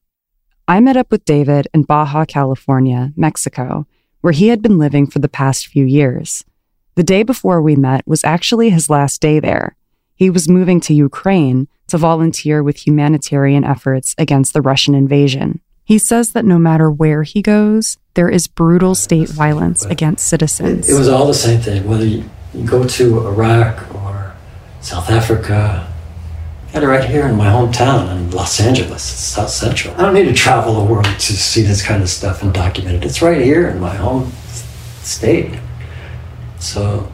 [0.68, 3.86] I met up with David in Baja California, Mexico,
[4.20, 6.44] where he had been living for the past few years.
[6.96, 9.76] The day before we met was actually his last day there.
[10.14, 15.60] He was moving to Ukraine to volunteer with humanitarian efforts against the Russian invasion.
[15.86, 20.88] He says that no matter where he goes, there is brutal state violence against citizens.
[20.88, 22.24] It was all the same thing, whether you
[22.64, 24.34] go to Iraq or
[24.80, 25.86] South Africa.
[26.66, 29.94] I had it right here in my hometown in Los Angeles, South Central.
[29.94, 32.96] I don't need to travel the world to see this kind of stuff and document
[32.96, 33.04] it.
[33.04, 34.32] It's right here in my home
[35.02, 35.56] state.
[36.58, 37.12] So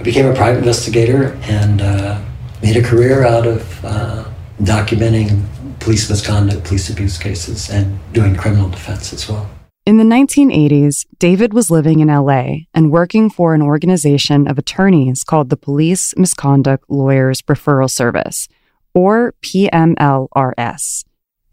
[0.00, 2.20] I became a private investigator and uh,
[2.64, 4.24] made a career out of uh,
[4.60, 5.46] documenting
[5.82, 9.50] police misconduct, police abuse cases, and doing criminal defense as well.
[9.84, 15.24] In the 1980s, David was living in LA and working for an organization of attorneys
[15.24, 18.48] called the Police Misconduct Lawyers Referral Service,
[18.94, 21.04] or PMLRS.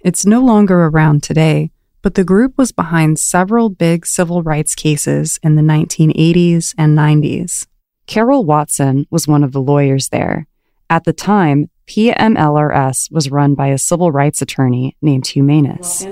[0.02, 1.72] It's no longer around today,
[2.04, 7.66] but the group was behind several big civil rights cases in the 1980s and 90s.
[8.06, 10.46] Carol Watson was one of the lawyers there.
[10.88, 16.06] At the time, PMLRS was run by a civil rights attorney named Hugh Manus.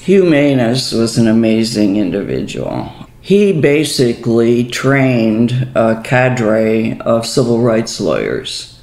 [0.00, 2.90] Hugh Manus was an amazing individual.
[3.20, 8.82] He basically trained a cadre of civil rights lawyers.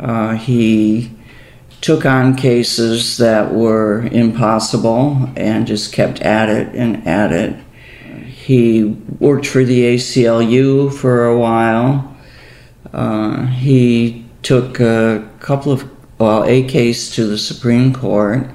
[0.00, 1.10] Uh, he
[1.82, 7.56] took on cases that were impossible and just kept at it and at it.
[8.24, 8.84] He
[9.18, 12.16] worked for the ACLU for a while.
[12.90, 15.88] Uh, he took a couple of,
[16.18, 18.48] well, a case to the Supreme Court.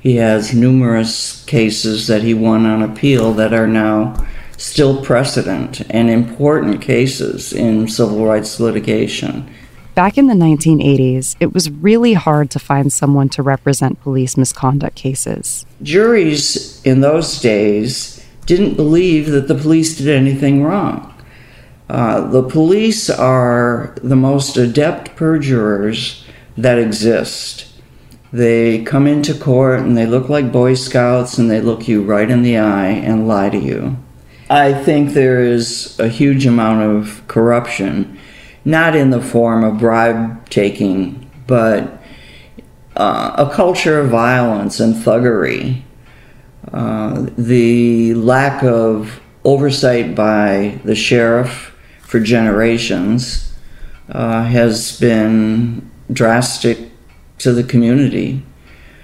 [0.00, 4.26] He has numerous cases that he won on appeal that are now
[4.56, 9.52] still precedent and important cases in civil rights litigation.
[9.94, 14.96] Back in the 1980s, it was really hard to find someone to represent police misconduct
[14.96, 15.66] cases.
[15.82, 21.12] Juries in those days didn't believe that the police did anything wrong.
[21.90, 26.24] Uh, the police are the most adept perjurers
[26.62, 27.66] that exist.
[28.32, 32.30] They come into court and they look like Boy Scouts and they look you right
[32.30, 33.96] in the eye and lie to you.
[34.48, 38.18] I think there is a huge amount of corruption,
[38.64, 42.02] not in the form of bribe taking, but
[42.96, 45.82] uh, a culture of violence and thuggery.
[46.72, 53.54] Uh, the lack of oversight by the sheriff for generations
[54.10, 56.90] uh, has been drastic
[57.38, 58.42] to the community.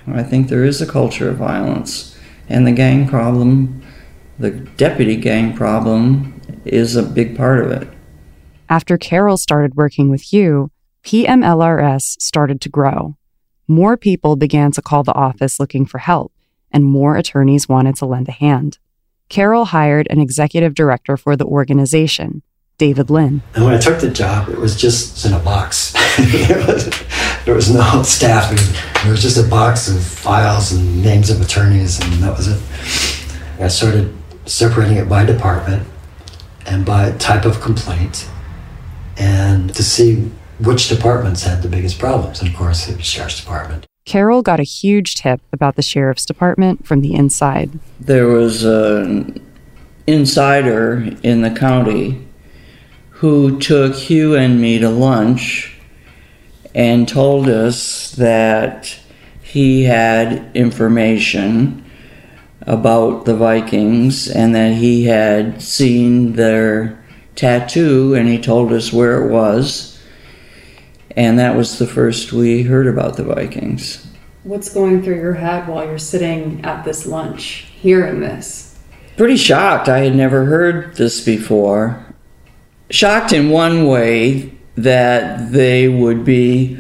[0.07, 2.16] I think there is a culture of violence,
[2.48, 3.82] and the gang problem,
[4.38, 7.88] the deputy gang problem, is a big part of it.
[8.68, 10.70] After Carol started working with Hugh,
[11.04, 13.16] PMLRS started to grow.
[13.68, 16.32] More people began to call the office looking for help,
[16.72, 18.78] and more attorneys wanted to lend a hand.
[19.28, 22.42] Carol hired an executive director for the organization,
[22.79, 23.43] David Lynn.
[23.55, 25.93] And when I took the job, it was just in a box.
[26.18, 26.91] there, was,
[27.45, 28.59] there was no staffing.
[29.03, 32.62] There was just a box of files and names of attorneys, and that was it.
[33.59, 34.14] I started
[34.45, 35.89] separating it by department
[36.66, 38.29] and by type of complaint,
[39.16, 42.41] and to see which departments had the biggest problems.
[42.41, 43.87] And of course, it was sheriff's department.
[44.05, 47.79] Carol got a huge tip about the sheriff's department from the inside.
[47.99, 49.43] There was an
[50.07, 52.26] insider in the county
[53.16, 55.74] who took Hugh and me to lunch
[56.74, 58.98] and told us that
[59.40, 61.82] he had information
[62.60, 67.02] about the Vikings and that he had seen their
[67.36, 69.98] tattoo and he told us where it was.
[71.16, 74.06] And that was the first we heard about the Vikings.
[74.42, 78.78] What's going through your head while you're sitting at this lunch, hearing this?
[79.16, 79.88] Pretty shocked.
[79.88, 82.05] I had never heard this before.
[82.91, 86.78] Shocked in one way that they would be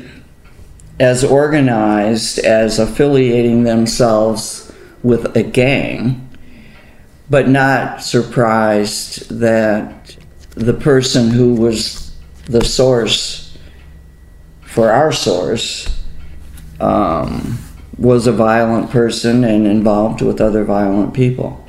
[1.00, 6.28] as organized as affiliating themselves with a gang,
[7.28, 10.16] but not surprised that
[10.50, 12.14] the person who was
[12.46, 13.58] the source
[14.62, 16.02] for our source
[16.80, 17.58] um,
[17.98, 21.66] was a violent person and involved with other violent people.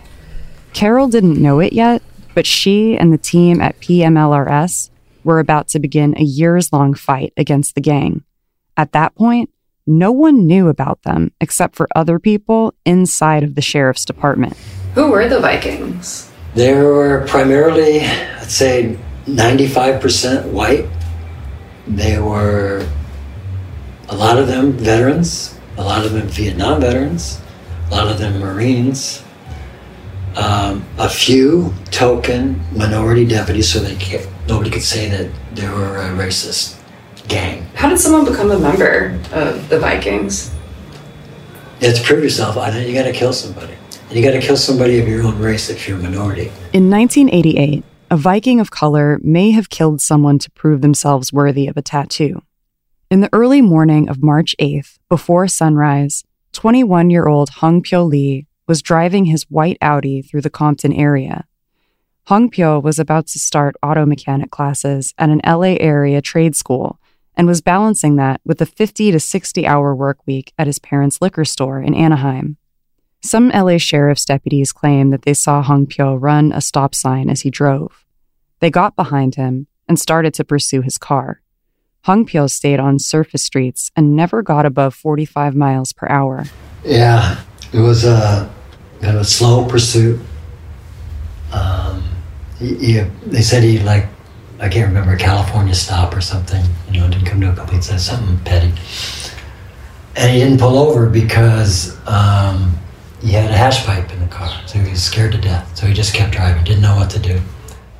[0.74, 2.02] Carol didn't know it yet,
[2.38, 4.92] but she and the team at PMLRS
[5.24, 8.24] were about to begin a years long fight against the gang.
[8.78, 9.50] At that point,
[9.88, 14.56] no one knew about them except for other people inside of the sheriff's department.
[14.94, 16.32] Who were the Vikings?
[16.54, 20.86] They were primarily, I'd say, 95% white.
[21.88, 22.88] They were,
[24.10, 27.42] a lot of them veterans, a lot of them Vietnam veterans,
[27.88, 29.24] a lot of them Marines,
[30.38, 35.98] um, a few token minority deputies, so they can't, nobody could say that they were
[35.98, 36.80] a racist
[37.28, 37.64] gang.
[37.74, 40.54] How did someone become a member of the Vikings?
[41.82, 42.56] You have to prove yourself.
[42.58, 43.74] I know you got to kill somebody.
[44.10, 46.52] And you got to kill somebody of your own race if you're a minority.
[46.72, 51.76] In 1988, a Viking of color may have killed someone to prove themselves worthy of
[51.76, 52.42] a tattoo.
[53.12, 56.24] In the early morning of March 8th, before sunrise,
[56.54, 61.46] 21 year old Hong Pyo Lee was driving his white Audi through the Compton area.
[62.28, 67.00] Hong Pyo was about to start auto mechanic classes at an LA area trade school
[67.36, 71.22] and was balancing that with a 50 to 60 hour work week at his parents'
[71.22, 72.58] liquor store in Anaheim.
[73.22, 77.42] Some LA sheriff's deputies claim that they saw Hong Pyo run a stop sign as
[77.42, 78.06] he drove.
[78.60, 81.42] They got behind him and started to pursue his car.
[82.04, 86.46] Hong Pyo stayed on surface streets and never got above 45 miles per hour.
[86.84, 87.42] Yeah,
[87.74, 88.50] it was a,
[89.02, 90.20] kind of a slow pursuit.
[91.52, 92.04] Um,
[92.60, 94.08] he, he, they said he like
[94.60, 96.64] I can't remember a California stop or something.
[96.92, 98.74] You know, didn't come to a complete stop, something petty.
[100.16, 102.76] And he didn't pull over because um,
[103.22, 105.78] he had a hash pipe in the car, so he was scared to death.
[105.78, 107.40] So he just kept driving, didn't know what to do.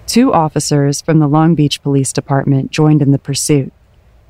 [0.08, 3.72] Two officers from the Long Beach Police Department joined in the pursuit.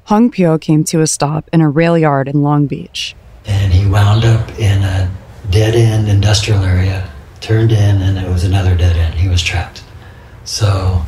[0.06, 3.16] Hong Pyo came to a stop in a rail yard in Long Beach.
[3.46, 5.10] And he wound up in a
[5.50, 9.16] dead end industrial area, turned in, and it was another dead end.
[9.16, 9.84] He was trapped.
[10.44, 11.02] So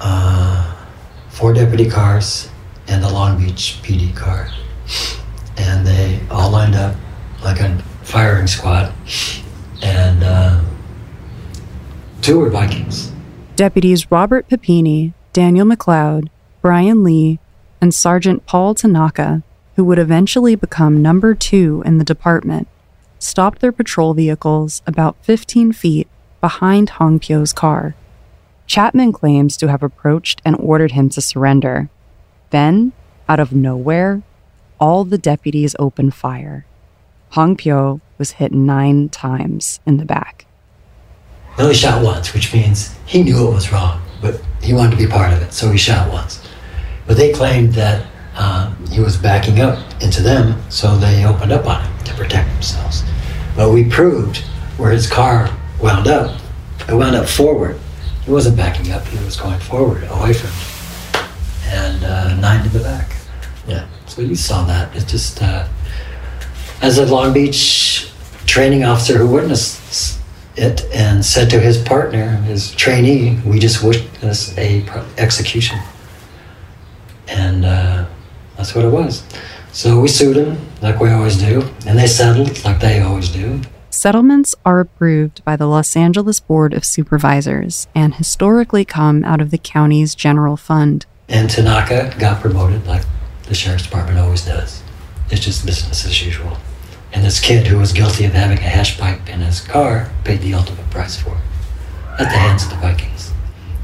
[0.00, 0.74] uh,
[1.28, 2.48] four deputy cars
[2.88, 4.48] and the Long Beach PD car.
[5.56, 6.96] And they all lined up
[7.44, 8.92] like a firing squad.
[9.82, 10.62] And uh,
[12.22, 13.12] two were Vikings.
[13.56, 16.28] Deputies Robert Papini, Daniel McLeod,
[16.62, 17.38] Brian Lee,
[17.80, 19.42] and Sergeant Paul Tanaka,
[19.76, 22.68] who would eventually become number two in the department,
[23.18, 26.08] stopped their patrol vehicles about 15 feet
[26.40, 27.94] behind Hong Pyo's car.
[28.66, 31.90] Chapman claims to have approached and ordered him to surrender.
[32.50, 32.92] Then,
[33.28, 34.22] out of nowhere,
[34.78, 36.64] all the deputies opened fire.
[37.30, 40.46] Hong Pyo was hit nine times in the back.
[41.56, 44.96] He only shot once, which means he knew it was wrong, but he wanted to
[44.96, 46.46] be part of it, so he shot once.
[47.06, 48.06] But they claimed that
[48.40, 52.50] um, he was backing up into them, so they opened up on him to protect
[52.54, 53.04] themselves.
[53.54, 54.38] But we proved
[54.78, 56.40] where his car wound up.
[56.88, 57.78] It wound up forward.
[58.24, 61.26] He wasn't backing up, he was going forward, away from me.
[61.66, 63.12] And uh, nine to the back.
[63.68, 64.96] Yeah, so you saw that.
[64.96, 65.68] It's just, uh,
[66.80, 68.10] as a Long Beach
[68.46, 70.18] training officer who witnessed
[70.56, 74.82] it and said to his partner, his trainee, we just witnessed a
[75.18, 75.78] execution.
[77.28, 78.06] And uh,
[78.60, 79.24] that's what it was.
[79.72, 83.62] So we sued him, like we always do, and they settled, like they always do.
[83.88, 89.50] Settlements are approved by the Los Angeles Board of Supervisors and historically come out of
[89.50, 91.06] the county's general fund.
[91.28, 93.02] And Tanaka got promoted, like
[93.44, 94.82] the sheriff's department always does.
[95.30, 96.58] It's just business as usual.
[97.14, 100.42] And this kid who was guilty of having a hash pipe in his car paid
[100.42, 103.32] the ultimate price for it at the hands of the Vikings.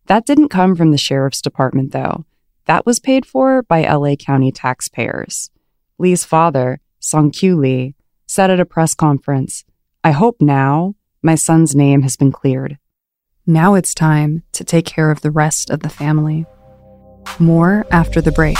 [0.05, 2.23] That didn't come from the sheriff's department, though.
[2.67, 5.51] That was paid for by LA County taxpayers.
[5.97, 7.95] Lee's father, Song Kyu Lee,
[8.27, 9.65] said at a press conference,
[10.05, 12.79] I hope now my son's name has been cleared.
[13.45, 16.45] Now it's time to take care of the rest of the family.
[17.37, 18.57] More after the break.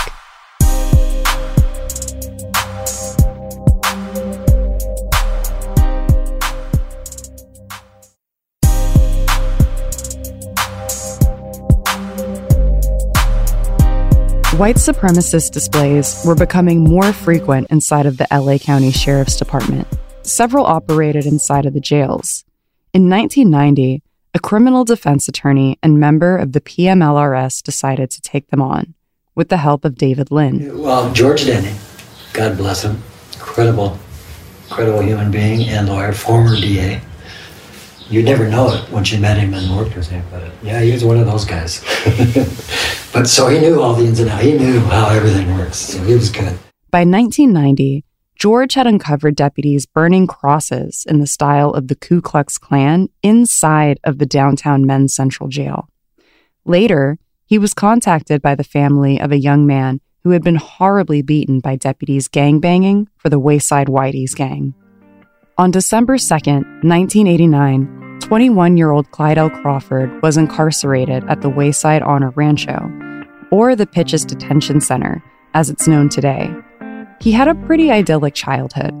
[14.56, 19.88] White supremacist displays were becoming more frequent inside of the LA County Sheriff's Department.
[20.22, 22.44] Several operated inside of the jails.
[22.94, 24.02] In 1990,
[24.34, 28.92] a criminal defense attorney and member of the PMLRS decided to take them on,
[29.34, 30.78] with the help of David Lynn.
[30.78, 31.74] Well, George Denny,
[32.34, 33.98] God bless him, incredible,
[34.64, 37.00] incredible human being and lawyer, former DA.
[38.10, 40.92] You'd never know it once you met him and worked with him, but yeah, he
[40.92, 41.82] was one of those guys.
[43.14, 44.44] but so he knew all the ins and outs.
[44.44, 46.58] He knew how everything works, so he was good.
[46.90, 48.04] By 1990,
[48.42, 54.00] George had uncovered deputies burning crosses in the style of the Ku Klux Klan inside
[54.02, 55.88] of the downtown men's central jail.
[56.64, 61.22] Later, he was contacted by the family of a young man who had been horribly
[61.22, 64.74] beaten by deputies gangbanging for the Wayside Whiteys gang.
[65.56, 69.50] On December 2nd, 1989, 21 year old Clyde L.
[69.50, 72.90] Crawford was incarcerated at the Wayside Honor Rancho,
[73.52, 75.22] or the Pitchess Detention Center,
[75.54, 76.52] as it's known today.
[77.22, 78.92] He had a pretty idyllic childhood.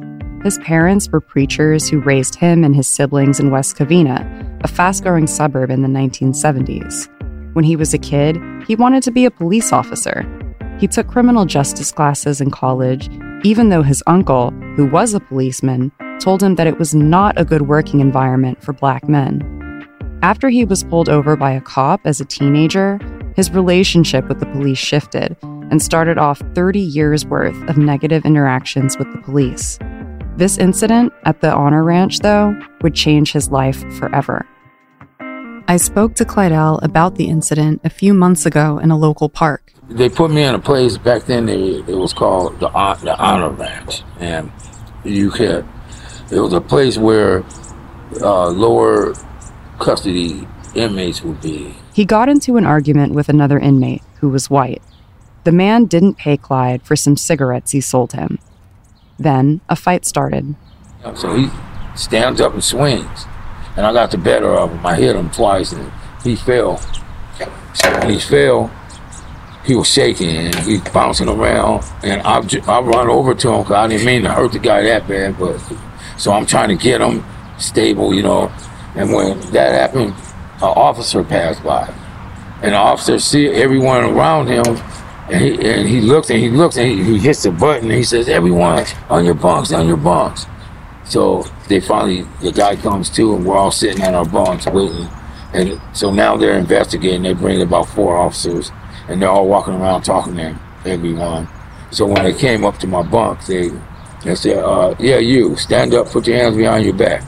[0.44, 4.22] His parents were preachers who raised him and his siblings in West Covina,
[4.62, 7.08] a fast growing suburb in the 1970s.
[7.54, 10.24] When he was a kid, he wanted to be a police officer.
[10.78, 13.10] He took criminal justice classes in college,
[13.42, 17.44] even though his uncle, who was a policeman, told him that it was not a
[17.44, 19.42] good working environment for black men.
[20.22, 23.00] After he was pulled over by a cop as a teenager,
[23.34, 25.36] his relationship with the police shifted
[25.72, 29.78] and started off 30 years worth of negative interactions with the police.
[30.36, 34.46] This incident at the Honor Ranch, though, would change his life forever.
[35.68, 39.72] I spoke to Clydell about the incident a few months ago in a local park.
[39.88, 41.46] They put me in a place back then.
[41.46, 42.68] They, it was called the
[43.02, 44.52] the Honor Ranch, and
[45.04, 45.66] you could.
[46.30, 47.44] It was a place where
[48.20, 49.14] uh, lower
[49.78, 51.74] custody inmates would be.
[51.94, 54.82] He got into an argument with another inmate who was white.
[55.44, 58.38] The man didn't pay Clyde for some cigarettes he sold him.
[59.18, 60.54] Then a fight started.
[61.16, 61.50] So he
[61.96, 63.26] stands up and swings,
[63.76, 64.86] and I got the better of him.
[64.86, 66.76] I hit him twice, and he fell.
[67.98, 68.70] When he fell,
[69.64, 73.74] he was shaking and he bouncing around, and I, I run over to him because
[73.74, 75.58] I didn't mean to hurt the guy that bad, but
[76.16, 77.24] so I'm trying to get him
[77.58, 78.52] stable, you know.
[78.94, 80.14] And when that happened,
[80.56, 81.92] an officer passed by,
[82.62, 84.76] and the officer see everyone around him
[85.32, 87.98] and he, and he looks and he looks and he, he hits the button and
[87.98, 90.46] he says, Everyone on your bunks, on your bunks.
[91.04, 95.08] So they finally, the guy comes to and we're all sitting on our bunks waiting.
[95.54, 97.22] And so now they're investigating.
[97.22, 98.70] They bring about four officers
[99.08, 101.48] and they're all walking around talking to everyone.
[101.90, 103.70] So when they came up to my bunk, they,
[104.24, 107.24] they said, uh, Yeah, you, stand up, put your hands behind your back.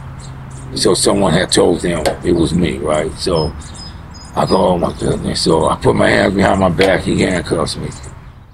[0.75, 3.13] So someone had told them it was me, right?
[3.15, 3.55] So
[4.37, 5.43] I go, oh my goodness.
[5.43, 7.03] So I put my hands behind my back.
[7.03, 7.89] He handcuffs me.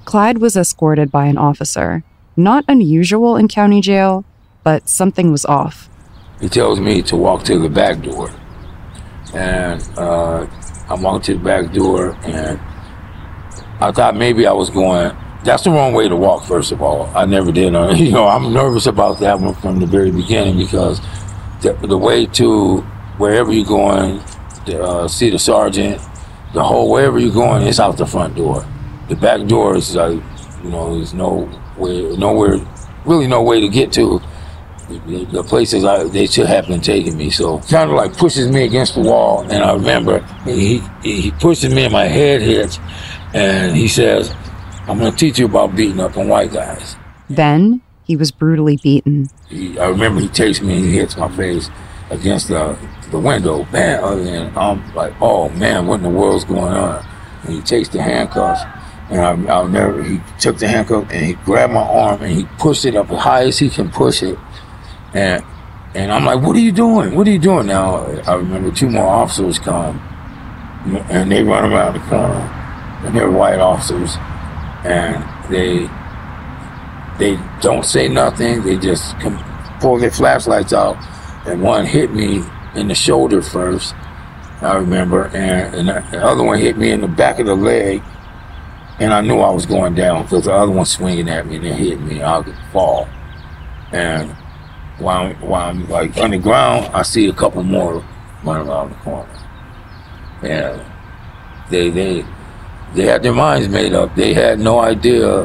[0.04, 2.04] Clyde was escorted by an officer.
[2.36, 4.24] Not unusual in county jail,
[4.62, 5.88] but something was off.
[6.40, 8.30] He tells me to walk to the back door.
[9.34, 10.46] And uh,
[10.88, 12.58] I walked to the back door, and
[13.80, 15.16] I thought maybe I was going.
[15.44, 17.06] That's the wrong way to walk, first of all.
[17.16, 17.74] I never did.
[17.74, 21.00] Uh, you know, I'm nervous about that one from the very beginning because
[21.62, 22.78] the, the way to
[23.18, 24.20] wherever you're going,
[24.70, 26.00] to, uh, see the sergeant,
[26.54, 28.64] the whole wherever you're going, it's out the front door.
[29.08, 30.20] The back door is like,
[30.62, 32.58] you know, there's no way, nowhere,
[33.04, 34.20] really no way to get to
[34.90, 37.30] the, the places I, they should have been taking me.
[37.30, 41.72] So kind of like pushes me against the wall, and I remember he he pushes
[41.72, 42.78] me and my head hits,
[43.32, 44.34] and he says,
[44.88, 46.96] "I'm going to teach you about beating up on white guys."
[47.28, 49.28] Then he was brutally beaten.
[49.48, 51.70] He, I remember he takes me and he hits my face
[52.10, 52.76] against the
[53.10, 57.04] the window, bam, and I'm like, oh man, what in the world's going on?
[57.44, 58.62] And he takes the handcuffs,
[59.10, 60.02] and I, I'll never.
[60.02, 63.18] He took the handcuff and he grabbed my arm and he pushed it up as
[63.18, 64.38] high as he can push it,
[65.14, 65.44] and
[65.94, 67.14] and I'm like, what are you doing?
[67.16, 68.04] What are you doing now?
[68.26, 69.98] I remember two more officers come,
[71.10, 72.40] and they run around the corner,
[73.04, 74.16] and they're white officers,
[74.84, 75.88] and they
[77.18, 78.62] they don't say nothing.
[78.62, 79.38] They just come,
[79.80, 80.96] pull their flashlights out,
[81.46, 82.42] and one hit me
[82.74, 83.94] in the shoulder first,
[84.60, 88.02] I remember, and, and the other one hit me in the back of the leg,
[88.98, 91.66] and I knew I was going down because the other one swinging at me and
[91.66, 93.08] it hit me, I could fall.
[93.92, 94.30] And
[94.98, 98.04] while I'm, while I'm like on the ground, I see a couple more
[98.44, 99.28] running around the corner.
[100.42, 100.82] And
[101.70, 102.24] they they
[102.94, 104.14] they had their minds made up.
[104.14, 105.44] They had no idea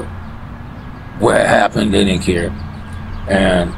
[1.20, 1.94] what happened.
[1.94, 2.50] They didn't care.
[3.30, 3.74] And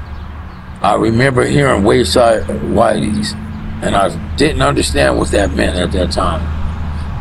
[0.82, 3.34] I remember hearing Wayside Whiteys,
[3.82, 6.42] and I didn't understand what that meant at that time.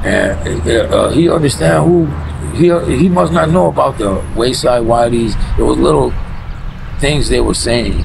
[0.05, 2.07] And uh, he understand who
[2.55, 5.35] he he must not know about the wayside whiteys.
[5.59, 6.13] It was little
[7.01, 8.05] things they were saying,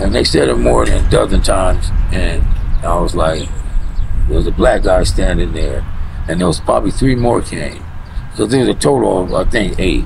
[0.00, 1.90] and they said it more than a dozen times.
[2.12, 2.42] And
[2.84, 3.48] I was like,
[4.28, 5.86] there was a black guy standing there,
[6.28, 7.82] and there was probably three more came.
[8.36, 10.04] So there was a total of I think eight.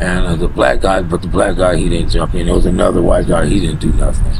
[0.00, 2.46] And uh, the black guy, but the black guy he didn't jump in.
[2.46, 4.32] There was another white guy, he didn't do nothing.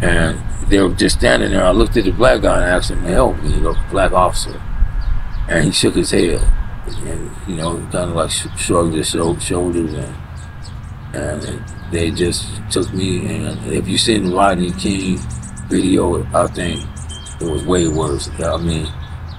[0.00, 1.64] And they were just standing there.
[1.64, 4.60] I looked at the black guy and asked him to help me, the black officer.
[5.48, 6.40] And he shook his head.
[7.04, 10.14] And, you know, kind of like sh- shrugged his sho- shoulders and
[11.14, 15.18] and they just took me and if you seen the Rodney King
[15.68, 16.80] video, I think
[17.40, 18.30] it was way worse.
[18.40, 18.86] I mean,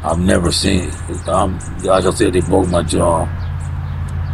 [0.04, 1.28] I've never seen it.
[1.28, 3.26] Um, like I said, they broke my jaw,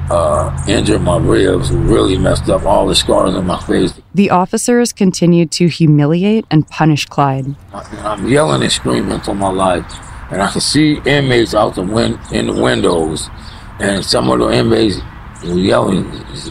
[0.10, 3.94] uh, injured my ribs, really messed up all the scars on my face.
[4.14, 7.56] The officers continued to humiliate and punish Clyde.
[7.74, 9.86] I'm yelling and screaming for my life,
[10.32, 13.30] and I can see inmates out the win- in the windows,
[13.80, 14.98] and some of the inmates
[15.44, 16.06] were yelling,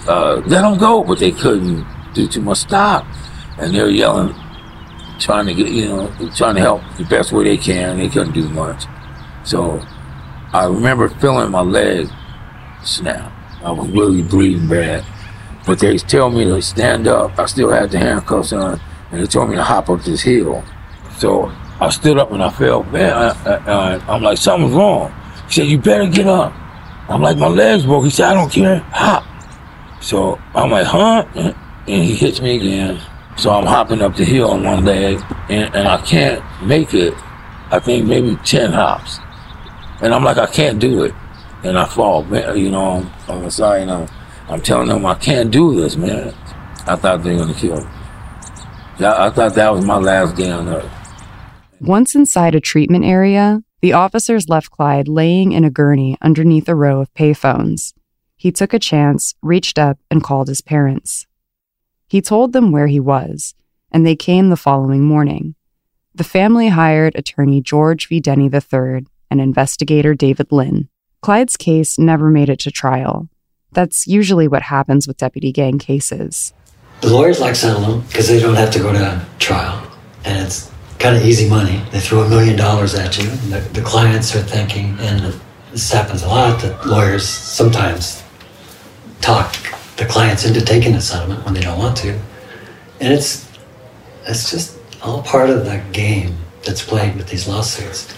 [0.06, 1.84] uh, "Let them go!" But they couldn't
[2.14, 2.58] do too much.
[2.58, 3.04] Stop!
[3.58, 4.34] And they're yelling,
[5.18, 7.98] trying to get you know, trying to help the best way they can.
[7.98, 8.86] They couldn't do much.
[9.42, 9.82] So
[10.52, 12.08] I remember feeling my leg
[12.84, 13.32] snap.
[13.62, 15.04] I was really bleeding bad.
[15.66, 17.38] But they tell me to stand up.
[17.38, 18.80] I still had the handcuffs on,
[19.10, 20.64] and they told me to hop up this hill.
[21.18, 25.12] So I stood up and I I, I, I, am like, something's wrong.
[25.46, 26.52] He said, you better get up.
[27.08, 28.04] I'm like, my legs broke.
[28.04, 28.78] He said, I don't care.
[28.90, 29.24] Hop.
[30.00, 31.24] So I'm like, huh?
[31.34, 33.00] And he hits me again.
[33.36, 37.14] So I'm hopping up the hill on one leg, and, and I can't make it.
[37.70, 39.20] I think maybe 10 hops.
[40.00, 41.14] And I'm like, I can't do it.
[41.64, 42.24] And I fall,
[42.56, 44.08] you know, on the side, and I'm,
[44.48, 46.34] I'm telling them I can't do this, man.
[46.86, 47.86] I thought they were gonna kill me.
[49.00, 50.90] I thought that was my last day on earth.
[51.80, 56.74] Once inside a treatment area, the officers left Clyde laying in a gurney underneath a
[56.74, 57.92] row of payphones.
[58.36, 61.26] He took a chance, reached up, and called his parents.
[62.08, 63.54] He told them where he was,
[63.92, 65.54] and they came the following morning.
[66.14, 68.18] The family hired attorney George V.
[68.18, 70.88] Denny III and investigator David Lynn.
[71.20, 73.28] Clyde's case never made it to trial.
[73.72, 76.54] That's usually what happens with deputy gang cases.
[77.00, 79.86] The lawyers like settling because they don't have to go to trial,
[80.24, 81.82] and it's kind of easy money.
[81.92, 83.28] They throw a million dollars at you.
[83.50, 85.34] The, the clients are thinking, and
[85.70, 88.22] this happens a lot, that lawyers sometimes
[89.20, 89.54] talk
[89.96, 92.18] the clients into taking a settlement when they don't want to,
[93.00, 93.48] and it's
[94.26, 98.12] it's just all part of the game that's played with these lawsuits.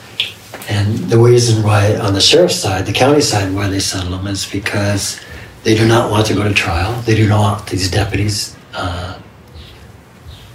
[0.69, 4.27] And the reason why, on the sheriff's side, the county side, why they settle them
[4.27, 5.21] is because
[5.65, 7.01] they do not want to go to trial.
[7.03, 9.19] They do not want these deputies uh,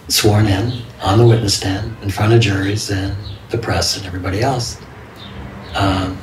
[0.08, 3.16] sworn in on the witness stand in front of juries and
[3.50, 4.82] the press and everybody else,
[5.76, 6.18] um,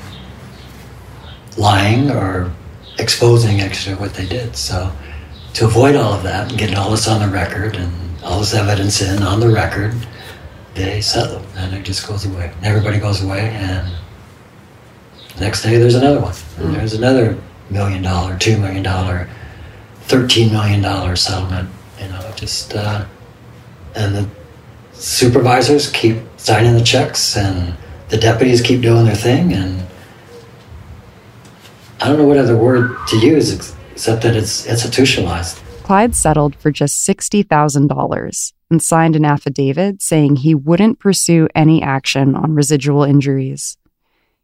[1.57, 2.53] lying or
[2.99, 4.57] exposing extra what they did.
[4.57, 4.91] So,
[5.55, 7.93] to avoid all of that and getting all this on the record and
[8.25, 9.95] all this evidence in on the record,
[10.75, 12.53] they settle and it just goes away.
[12.63, 13.93] Everybody goes away, and
[15.35, 16.35] the next day there's another one.
[16.59, 17.39] And there's another
[17.71, 19.29] million dollar, two million dollar,
[20.03, 21.69] thirteen million dollar settlement.
[22.01, 23.05] You know, just uh,
[23.95, 24.29] and the
[24.93, 27.77] supervisors keep signing the checks, and
[28.09, 29.87] the deputies keep doing their thing, and
[32.01, 35.61] I don't know what other word to use except that it's institutionalized.
[35.83, 42.37] Clyde settled for just $60,000 and signed an affidavit saying he wouldn't pursue any action
[42.37, 43.77] on residual injuries.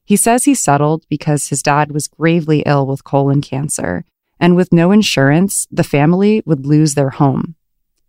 [0.04, 4.04] He says he settled because his dad was gravely ill with colon cancer,
[4.40, 7.54] and with no insurance, the family would lose their home.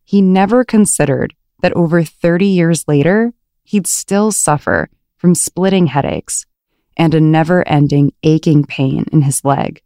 [0.03, 6.45] He never considered that over 30 years later, he'd still suffer from splitting headaches
[6.97, 9.81] and a never ending aching pain in his leg,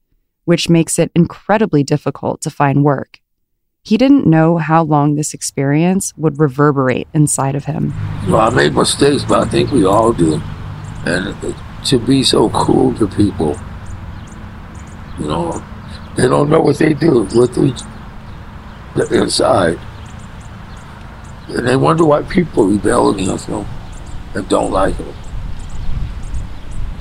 [0.46, 3.20] which makes it incredibly difficult to find work.
[3.86, 7.94] He didn't know how long this experience would reverberate inside of him.
[8.30, 10.42] Well, I made mistakes, but I think we all do.
[11.06, 11.36] And
[11.88, 13.60] to be so cool to people,
[15.20, 15.62] you know,
[16.16, 19.78] they don't know what they do with the inside.
[21.50, 23.66] And they wonder why people rebel against them
[24.34, 25.14] and don't like them.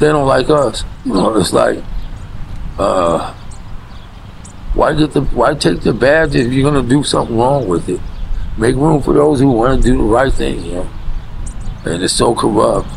[0.01, 0.83] They don't like us.
[1.05, 1.79] You know, it's like,
[2.77, 3.33] uh,
[4.75, 8.01] why get the why take the badge if you're gonna do something wrong with it?
[8.57, 10.91] Make room for those who want to do the right thing, you know.
[11.85, 12.89] And it's so corrupt,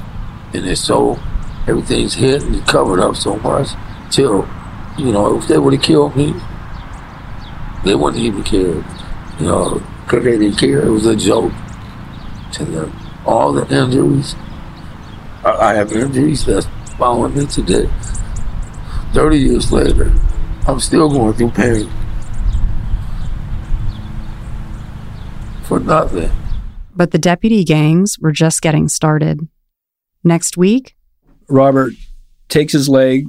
[0.53, 1.19] and it's so
[1.67, 3.69] everything's hidden and covered up so much.
[4.11, 4.47] Till,
[4.97, 6.33] you know, if they would have killed me,
[7.83, 8.83] they wouldn't even care.
[9.39, 10.85] You know, because they didn't care.
[10.85, 11.51] It was a joke
[12.53, 12.95] to them.
[13.25, 14.35] All the injuries,
[15.43, 16.67] I, I have injuries that's
[16.97, 17.89] following me today.
[19.13, 20.13] Thirty years later,
[20.67, 21.89] I'm still going through pain.
[25.63, 26.31] For nothing.
[26.95, 29.47] But the deputy gangs were just getting started.
[30.23, 30.95] Next week,
[31.47, 31.93] Robert
[32.49, 33.27] takes his leg,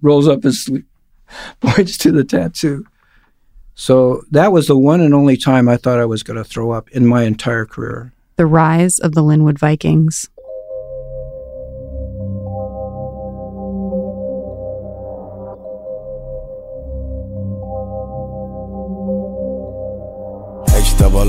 [0.00, 0.84] rolls up his sleeve,
[1.60, 2.86] points to the tattoo.
[3.74, 6.70] So that was the one and only time I thought I was going to throw
[6.70, 8.12] up in my entire career.
[8.36, 10.28] the rise of the Lynwood Vikings.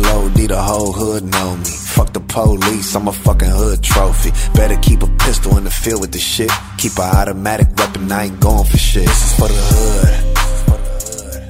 [0.06, 1.66] O D the whole hood know me.
[1.66, 4.32] Fuck the police, I'm a fucking hood trophy.
[4.54, 6.52] Better keep a pistol in the field with the shit.
[6.78, 9.06] Keep a automatic weapon, I ain't going for shit.
[9.06, 10.34] This is for the hood.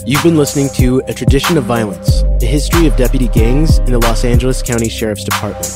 [0.05, 3.99] You've been listening to A Tradition of Violence, the history of deputy gangs in the
[3.99, 5.71] Los Angeles County Sheriff's Department.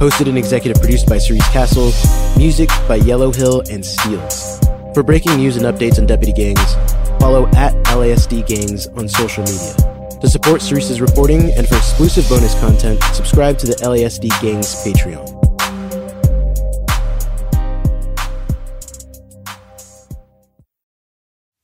[0.00, 1.92] Hosted and executive produced by Cerise Castle,
[2.36, 4.58] music by Yelohill and Steelz.
[4.92, 6.74] For breaking news and updates on deputy gangs,
[7.20, 9.93] follow at LASD Gangs on social media.
[10.24, 15.28] To support Cerise's reporting and for exclusive bonus content, subscribe to the LASD Gangs Patreon.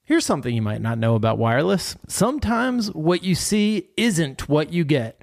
[0.05, 1.97] Here's something you might not know about wireless.
[2.07, 5.23] Sometimes what you see isn't what you get.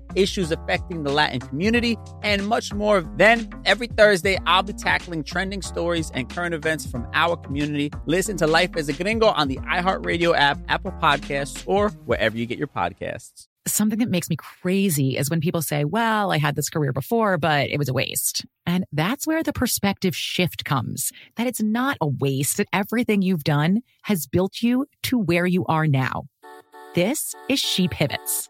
[0.15, 3.01] issues affecting the Latin community, and much more.
[3.17, 7.91] Then, every Thursday, I'll be tackling trending stories and current events from our community.
[8.05, 12.45] Listen to Life as a Gringo on the iHeartRadio app, Apple Podcasts, or wherever you
[12.45, 13.47] get your podcasts.
[13.67, 17.37] Something that makes me crazy is when people say, well, I had this career before,
[17.37, 18.43] but it was a waste.
[18.65, 23.43] And that's where the perspective shift comes that it's not a waste, that everything you've
[23.43, 26.23] done has built you to where you are now.
[26.95, 28.49] This is She Pivots,